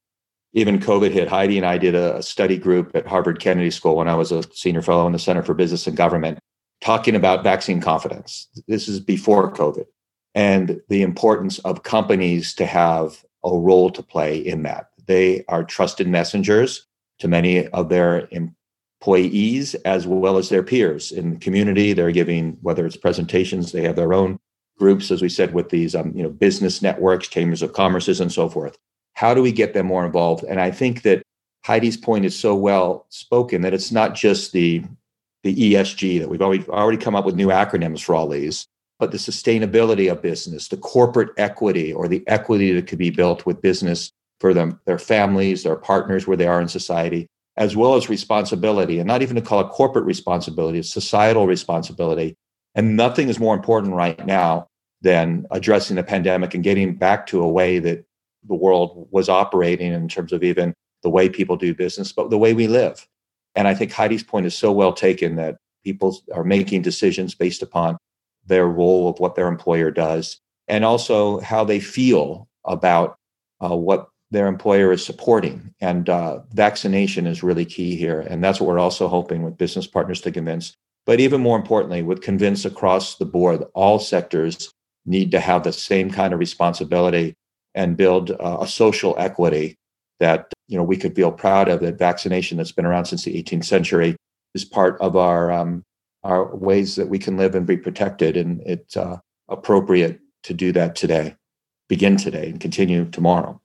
even 0.56 0.80
COVID 0.80 1.12
hit, 1.12 1.28
Heidi 1.28 1.58
and 1.58 1.65
I 1.65 1.78
did 1.78 1.96
a 1.96 2.24
study 2.24 2.58
group 2.58 2.96
at 2.96 3.06
Harvard 3.06 3.41
Kennedy 3.41 3.70
School 3.70 3.98
when 3.98 4.08
I 4.08 4.15
was 4.15 4.32
a 4.32 4.41
senior 4.54 4.82
fellow 4.82 5.06
in 5.06 5.12
the 5.12 5.20
Center 5.20 5.44
for 5.44 5.54
Business 5.54 5.86
and 5.86 5.98
Government, 5.98 6.39
talking 6.80 7.13
about 7.13 7.44
vaccine 7.44 7.82
confidence. 7.82 8.48
This 8.65 8.88
is 8.88 9.02
before 9.02 9.52
COVID, 9.52 9.86
and 10.34 10.82
the 10.88 11.02
importance 11.02 11.60
of 11.60 11.84
companies 11.84 12.54
to 12.56 12.65
have 12.65 13.24
a 13.44 13.50
role 13.50 13.89
to 13.91 14.02
play 14.02 14.38
in 14.38 14.63
that. 14.63 14.88
They 15.06 15.44
are 15.50 15.65
trusted 15.65 16.08
messengers 16.08 16.88
to 17.20 17.28
many 17.28 17.68
of 17.68 17.89
their 17.89 18.30
employees 18.32 19.76
as 19.76 20.08
well 20.08 20.38
as 20.38 20.48
their 20.48 20.63
peers 20.63 21.12
in 21.12 21.32
the 21.32 21.39
community. 21.39 21.91
They're 21.91 22.12
giving, 22.12 22.58
whether 22.62 22.86
it's 22.86 22.98
presentations, 22.98 23.74
they 23.74 23.84
have 23.84 23.98
their 23.98 24.13
own 24.13 24.39
groups, 24.80 25.12
as 25.12 25.22
we 25.22 25.30
said, 25.30 25.54
with 25.54 25.70
these 25.70 25.96
um, 25.96 26.13
you 26.15 26.24
know 26.24 26.30
business 26.30 26.82
networks, 26.82 27.28
chambers 27.28 27.62
of 27.62 27.74
commerces, 27.74 28.22
and 28.22 28.32
so 28.32 28.48
forth. 28.48 28.78
How 29.15 29.34
do 29.34 29.41
we 29.41 29.51
get 29.51 29.73
them 29.73 29.88
more 29.88 30.06
involved? 30.06 30.43
And 30.43 30.62
I 30.62 30.71
think 30.71 31.01
that 31.01 31.23
Heidi's 31.65 31.97
point 31.97 32.25
is 32.25 32.38
so 32.38 32.56
well 32.56 33.06
spoken 33.10 33.62
that 33.63 33.73
it's 33.73 33.91
not 33.91 34.13
just 34.13 34.51
the 34.51 34.84
the 35.43 35.73
ESG 35.73 36.19
that 36.19 36.30
we've 36.30 36.41
already 36.41 36.65
already 36.67 36.97
come 36.97 37.15
up 37.15 37.25
with 37.25 37.36
new 37.36 37.47
acronyms 37.47 38.04
for 38.04 38.15
all 38.15 38.28
these. 38.28 38.67
but 38.99 39.12
the 39.12 39.17
sustainability 39.17 40.10
of 40.10 40.21
business, 40.21 40.69
the 40.69 40.78
corporate 40.78 41.30
equity 41.38 41.91
or 41.91 42.08
the 42.08 42.23
equity 42.28 42.71
that 42.71 42.88
could 42.88 42.99
be 42.99 43.10
built 43.10 43.45
with 43.45 43.62
business 43.62 44.12
for 44.39 44.54
them, 44.54 44.80
their 44.86 44.97
families, 44.97 45.63
their 45.63 45.75
partners, 45.75 46.28
where 46.28 46.38
they 46.38 46.47
are 46.47 46.62
in 46.62 46.67
society, 46.67 47.28
as 47.58 47.75
well 47.75 47.95
as 47.95 48.10
responsibility, 48.10 48.99
and 48.99 49.08
not 49.08 49.21
even 49.21 49.36
to 49.36 49.41
call 49.41 49.62
it 49.62 49.69
corporate 49.69 50.06
responsibility, 50.06 50.80
it's 50.80 50.89
societal 50.91 51.47
responsibility. 51.47 52.36
And 52.73 52.97
nothing 52.97 53.30
is 53.30 53.39
more 53.39 53.56
important 53.56 53.93
right 53.93 54.25
now 54.25 54.67
than 55.01 55.45
addressing 55.51 55.95
the 55.95 56.04
pandemic 56.04 56.54
and 56.54 56.63
getting 56.63 56.95
back 56.95 57.28
to 57.28 57.41
a 57.41 57.47
way 57.47 57.80
that 57.80 58.06
the 58.47 58.55
world 58.55 59.08
was 59.12 59.29
operating 59.29 59.93
in 59.93 60.08
terms 60.08 60.31
of 60.31 60.43
even 60.43 60.73
the 61.03 61.10
way 61.10 61.29
people 61.29 61.55
do 61.55 61.73
business, 61.73 62.12
but 62.12 62.29
the 62.29 62.38
way 62.38 62.53
we 62.53 62.67
live. 62.67 63.08
And 63.55 63.67
I 63.67 63.73
think 63.73 63.91
Heidi's 63.91 64.23
point 64.23 64.45
is 64.45 64.55
so 64.55 64.71
well 64.71 64.93
taken 64.93 65.36
that 65.36 65.58
people 65.84 66.17
are 66.34 66.43
making 66.43 66.81
decisions 66.81 67.36
based 67.36 67.62
upon 67.62 67.97
their 68.45 68.67
role 68.67 69.10
of 69.10 69.19
what 69.19 69.36
their 69.36 69.47
employer 69.47 69.91
does 69.91 70.39
and 70.67 70.84
also 70.84 71.39
how 71.39 71.63
they 71.63 71.79
feel 71.79 72.47
about 72.65 73.17
uh, 73.63 73.75
what 73.75 74.10
their 74.31 74.47
employer 74.47 74.91
is 74.91 75.05
supporting. 75.05 75.73
And 75.79 76.10
uh, 76.10 76.39
vaccination 76.53 77.27
is 77.27 77.43
really 77.43 77.65
key 77.65 77.95
here. 77.95 78.21
And 78.21 78.43
that's 78.43 78.60
what 78.60 78.67
we're 78.67 78.79
also 78.79 79.08
hoping 79.08 79.43
with 79.43 79.58
business 79.58 79.88
partners 79.88 80.21
to 80.21 80.31
convince. 80.31 80.75
But 81.05 81.19
even 81.19 81.39
more 81.41 81.58
importantly, 81.58 82.01
with 82.01 82.21
convince 82.21 82.65
across 82.65 83.15
the 83.15 83.25
board, 83.25 83.63
all 83.75 83.99
sectors 83.99 84.71
need 85.05 85.31
to 85.31 85.39
have 85.39 85.63
the 85.63 85.71
same 85.71 86.10
kind 86.10 86.34
of 86.34 86.39
responsibility 86.39 87.36
and 87.76 87.98
build 87.98 88.32
uh, 88.32 88.58
a 88.62 88.68
social 88.68 89.16
equity 89.18 89.76
that 90.20 90.52
you 90.68 90.78
know 90.78 90.84
we 90.84 90.98
could 90.98 91.16
feel 91.16 91.32
proud 91.32 91.70
of 91.70 91.82
that 91.82 91.98
vaccination 92.00 92.58
that's 92.58 92.72
been 92.72 92.86
around 92.86 93.06
since 93.06 93.24
the 93.24 93.44
18th 93.44 93.66
century 93.66 94.16
is 94.56 94.66
part 94.66 95.00
of 95.02 95.16
our 95.16 95.52
um, 95.52 95.84
our 96.24 96.56
ways 96.56 96.96
that 96.96 97.10
we 97.10 97.20
can 97.20 97.38
live 97.38 97.54
and 97.54 97.68
be 97.68 97.78
protected 97.78 98.36
and 98.36 98.62
it's 98.66 98.98
uh, 98.98 99.18
appropriate 99.50 100.20
to 100.44 100.54
do 100.54 100.72
that 100.72 100.96
today 100.96 101.36
begin 101.88 102.18
today 102.18 102.50
and 102.50 102.60
continue 102.60 103.06
tomorrow. 103.06 103.62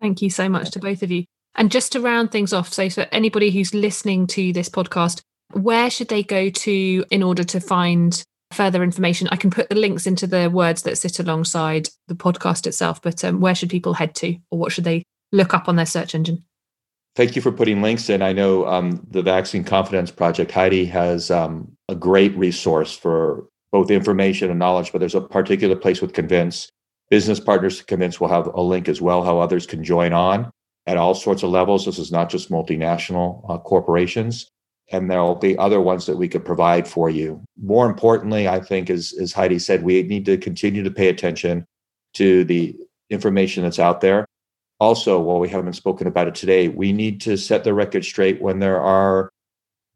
Thank 0.00 0.20
you 0.20 0.28
so 0.28 0.48
much 0.48 0.70
to 0.72 0.78
both 0.78 1.02
of 1.02 1.10
you. 1.10 1.24
And 1.54 1.70
just 1.70 1.92
to 1.92 2.00
round 2.00 2.30
things 2.30 2.52
off 2.52 2.70
so 2.72 2.90
for 2.90 3.06
anybody 3.12 3.50
who's 3.50 3.72
listening 3.72 4.26
to 4.28 4.52
this 4.52 4.68
podcast 4.68 5.22
where 5.52 5.90
should 5.90 6.08
they 6.08 6.22
go 6.22 6.50
to 6.50 7.04
in 7.10 7.22
order 7.22 7.44
to 7.44 7.60
find 7.60 8.22
further 8.52 8.82
information 8.82 9.28
i 9.30 9.36
can 9.36 9.50
put 9.50 9.68
the 9.68 9.74
links 9.74 10.06
into 10.06 10.26
the 10.26 10.48
words 10.48 10.82
that 10.82 10.96
sit 10.96 11.18
alongside 11.18 11.88
the 12.08 12.14
podcast 12.14 12.66
itself 12.66 13.02
but 13.02 13.24
um, 13.24 13.40
where 13.40 13.54
should 13.54 13.70
people 13.70 13.94
head 13.94 14.14
to 14.14 14.36
or 14.50 14.58
what 14.58 14.72
should 14.72 14.84
they 14.84 15.02
look 15.32 15.54
up 15.54 15.68
on 15.68 15.76
their 15.76 15.86
search 15.86 16.14
engine. 16.14 16.44
Thank 17.14 17.34
you 17.34 17.42
for 17.42 17.52
putting 17.52 17.80
links 17.80 18.10
in. 18.10 18.20
I 18.20 18.32
know 18.32 18.66
um, 18.66 19.06
the 19.10 19.22
Vaccine 19.22 19.64
Confidence 19.64 20.10
Project, 20.10 20.50
Heidi, 20.50 20.84
has 20.86 21.30
um, 21.30 21.76
a 21.88 21.94
great 21.94 22.36
resource 22.36 22.96
for 22.96 23.46
both 23.72 23.90
information 23.90 24.50
and 24.50 24.58
knowledge, 24.58 24.92
but 24.92 24.98
there's 24.98 25.14
a 25.14 25.20
particular 25.20 25.76
place 25.76 26.00
with 26.00 26.12
Convince. 26.12 26.68
Business 27.08 27.40
partners 27.40 27.78
to 27.78 27.84
Convince 27.84 28.20
will 28.20 28.28
have 28.28 28.46
a 28.46 28.60
link 28.60 28.88
as 28.88 29.00
well, 29.00 29.22
how 29.22 29.38
others 29.38 29.66
can 29.66 29.82
join 29.82 30.12
on 30.12 30.50
at 30.86 30.96
all 30.96 31.14
sorts 31.14 31.42
of 31.42 31.50
levels. 31.50 31.86
This 31.86 31.98
is 31.98 32.12
not 32.12 32.28
just 32.28 32.50
multinational 32.50 33.48
uh, 33.48 33.58
corporations. 33.58 34.50
And 34.92 35.10
there 35.10 35.22
will 35.22 35.34
be 35.34 35.58
other 35.58 35.80
ones 35.80 36.06
that 36.06 36.16
we 36.16 36.28
could 36.28 36.44
provide 36.44 36.86
for 36.86 37.10
you. 37.10 37.42
More 37.60 37.86
importantly, 37.86 38.48
I 38.48 38.60
think, 38.60 38.88
as, 38.88 39.12
as 39.20 39.32
Heidi 39.32 39.58
said, 39.58 39.82
we 39.82 40.02
need 40.04 40.24
to 40.26 40.38
continue 40.38 40.84
to 40.84 40.90
pay 40.90 41.08
attention 41.08 41.66
to 42.14 42.44
the 42.44 42.76
information 43.10 43.64
that's 43.64 43.80
out 43.80 44.00
there 44.00 44.26
also, 44.78 45.18
while 45.20 45.38
we 45.38 45.48
haven't 45.48 45.72
spoken 45.72 46.06
about 46.06 46.28
it 46.28 46.34
today, 46.34 46.68
we 46.68 46.92
need 46.92 47.20
to 47.22 47.36
set 47.36 47.64
the 47.64 47.72
record 47.72 48.04
straight 48.04 48.42
when 48.42 48.58
there 48.58 48.80
are 48.80 49.30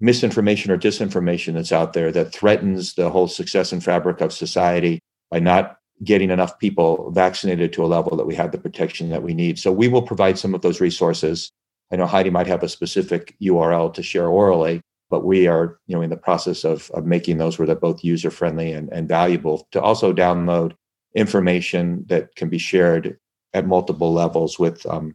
misinformation 0.01 0.71
or 0.71 0.79
disinformation 0.79 1.55
that's 1.55 1.73
out 1.73 1.93
there 1.93 2.11
that 2.11 2.33
threatens 2.33 2.95
the 2.95 3.11
whole 3.11 3.29
success 3.29 3.73
and 3.73 3.85
fabric 3.85 4.23
of 4.23 4.33
society 4.33 5.01
by 5.31 5.39
not 5.39 5.77
getting 6.03 6.31
enough 6.31 6.59
people 6.59 7.11
vaccinated 7.11 7.75
to 7.75 7.85
a 7.85 7.87
level 7.87 8.17
that 8.17 8.27
we 8.27 8.35
have 8.35 8.53
the 8.53 8.59
protection 8.59 9.11
that 9.11 9.23
we 9.23 9.35
need. 9.35 9.59
So 9.59 9.71
we 9.71 9.89
will 9.89 10.01
provide 10.01 10.39
some 10.39 10.55
of 10.55 10.63
those 10.63 10.81
resources. 10.81 11.51
I 11.93 11.97
know 11.97 12.07
Heidi 12.07 12.31
might 12.31 12.47
have 12.47 12.63
a 12.63 12.69
specific 12.69 13.35
URL 13.43 13.93
to 13.95 14.03
share 14.03 14.29
orally, 14.29 14.81
but 15.09 15.25
we 15.25 15.49
are, 15.49 15.79
you 15.87 15.97
know, 15.97 16.03
in 16.03 16.11
the 16.11 16.17
process 16.17 16.65
of, 16.65 16.91
of 16.93 17.05
making 17.05 17.39
those 17.39 17.59
where 17.59 17.67
they're 17.67 17.75
both 17.75 18.05
user 18.05 18.31
friendly 18.31 18.73
and, 18.73 18.89
and 18.93 19.09
valuable 19.09 19.67
to 19.73 19.81
also 19.81 20.13
download 20.13 20.75
information 21.15 22.05
that 22.09 22.35
can 22.37 22.49
be 22.49 22.59
shared 22.59 23.19
at 23.53 23.67
multiple 23.67 24.13
levels 24.13 24.57
with 24.59 24.87
um, 24.87 25.15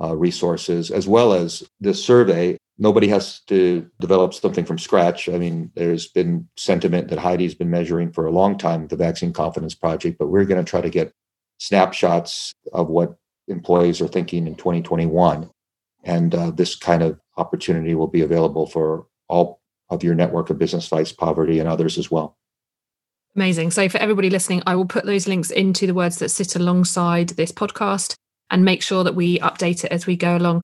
uh, 0.00 0.16
resources 0.16 0.90
as 0.90 1.06
well 1.06 1.32
as 1.32 1.62
this 1.80 2.04
survey. 2.04 2.56
Nobody 2.82 3.06
has 3.06 3.38
to 3.46 3.88
develop 4.00 4.34
something 4.34 4.64
from 4.64 4.76
scratch. 4.76 5.28
I 5.28 5.38
mean, 5.38 5.70
there's 5.76 6.08
been 6.08 6.48
sentiment 6.56 7.10
that 7.10 7.18
Heidi's 7.20 7.54
been 7.54 7.70
measuring 7.70 8.10
for 8.10 8.26
a 8.26 8.32
long 8.32 8.58
time, 8.58 8.88
the 8.88 8.96
Vaccine 8.96 9.32
Confidence 9.32 9.72
Project, 9.72 10.18
but 10.18 10.26
we're 10.26 10.44
going 10.44 10.62
to 10.62 10.68
try 10.68 10.80
to 10.80 10.90
get 10.90 11.12
snapshots 11.58 12.52
of 12.72 12.88
what 12.88 13.14
employees 13.46 14.00
are 14.00 14.08
thinking 14.08 14.48
in 14.48 14.56
2021. 14.56 15.48
And 16.02 16.34
uh, 16.34 16.50
this 16.50 16.74
kind 16.74 17.04
of 17.04 17.20
opportunity 17.36 17.94
will 17.94 18.08
be 18.08 18.22
available 18.22 18.66
for 18.66 19.06
all 19.28 19.60
of 19.88 20.02
your 20.02 20.16
network 20.16 20.50
of 20.50 20.58
business 20.58 20.88
fights 20.88 21.12
poverty 21.12 21.60
and 21.60 21.68
others 21.68 21.98
as 21.98 22.10
well. 22.10 22.36
Amazing. 23.36 23.70
So, 23.70 23.88
for 23.88 23.98
everybody 23.98 24.28
listening, 24.28 24.64
I 24.66 24.74
will 24.74 24.86
put 24.86 25.06
those 25.06 25.28
links 25.28 25.52
into 25.52 25.86
the 25.86 25.94
words 25.94 26.18
that 26.18 26.30
sit 26.30 26.56
alongside 26.56 27.28
this 27.28 27.52
podcast 27.52 28.16
and 28.50 28.64
make 28.64 28.82
sure 28.82 29.04
that 29.04 29.14
we 29.14 29.38
update 29.38 29.84
it 29.84 29.92
as 29.92 30.04
we 30.04 30.16
go 30.16 30.36
along. 30.36 30.62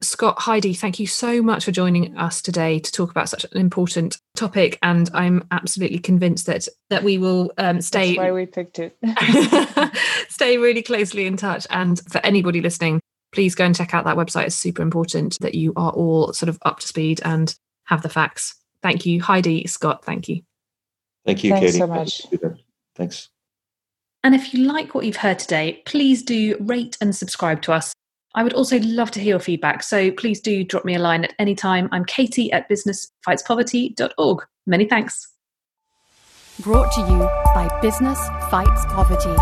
Scott, 0.00 0.38
Heidi, 0.38 0.74
thank 0.74 1.00
you 1.00 1.08
so 1.08 1.42
much 1.42 1.64
for 1.64 1.72
joining 1.72 2.16
us 2.16 2.40
today 2.40 2.78
to 2.78 2.92
talk 2.92 3.10
about 3.10 3.28
such 3.28 3.44
an 3.44 3.60
important 3.60 4.18
topic. 4.36 4.78
And 4.80 5.10
I'm 5.12 5.46
absolutely 5.50 5.98
convinced 5.98 6.46
that 6.46 6.68
that 6.90 7.02
we 7.02 7.18
will 7.18 7.52
um, 7.58 7.80
stay. 7.80 8.14
That's 8.14 8.18
why 8.18 8.32
we 8.32 8.46
picked 8.46 8.78
it. 8.78 8.96
stay 10.28 10.56
really 10.56 10.82
closely 10.82 11.26
in 11.26 11.36
touch. 11.36 11.66
And 11.70 12.00
for 12.10 12.18
anybody 12.18 12.60
listening, 12.60 13.00
please 13.32 13.56
go 13.56 13.64
and 13.64 13.74
check 13.74 13.92
out 13.92 14.04
that 14.04 14.16
website. 14.16 14.46
It's 14.46 14.54
super 14.54 14.82
important 14.82 15.36
that 15.40 15.56
you 15.56 15.72
are 15.74 15.90
all 15.90 16.32
sort 16.32 16.48
of 16.48 16.58
up 16.62 16.78
to 16.78 16.86
speed 16.86 17.20
and 17.24 17.52
have 17.84 18.02
the 18.02 18.08
facts. 18.08 18.54
Thank 18.82 19.04
you, 19.04 19.20
Heidi, 19.20 19.66
Scott. 19.66 20.04
Thank 20.04 20.28
you. 20.28 20.42
Thank 21.26 21.42
you, 21.42 21.50
Thanks 21.50 21.72
Katie. 21.72 21.78
so 21.78 21.86
much. 21.88 22.22
Thanks. 22.94 23.30
And 24.22 24.34
if 24.34 24.54
you 24.54 24.64
like 24.64 24.94
what 24.94 25.04
you've 25.04 25.16
heard 25.16 25.38
today, 25.38 25.82
please 25.86 26.22
do 26.22 26.56
rate 26.60 26.96
and 27.00 27.14
subscribe 27.14 27.62
to 27.62 27.72
us. 27.72 27.92
I 28.38 28.44
would 28.44 28.52
also 28.52 28.78
love 28.78 29.10
to 29.10 29.20
hear 29.20 29.30
your 29.30 29.40
feedback, 29.40 29.82
so 29.82 30.12
please 30.12 30.40
do 30.40 30.62
drop 30.62 30.84
me 30.84 30.94
a 30.94 31.00
line 31.00 31.24
at 31.24 31.34
any 31.40 31.56
time. 31.56 31.88
I'm 31.90 32.04
Katie 32.04 32.52
at 32.52 32.70
businessfightspoverty.org. 32.70 34.46
Many 34.64 34.84
thanks. 34.84 35.32
Brought 36.60 36.92
to 36.92 37.00
you 37.00 37.18
by 37.52 37.68
Business 37.82 38.28
Fights 38.48 38.84
Poverty. 38.90 39.34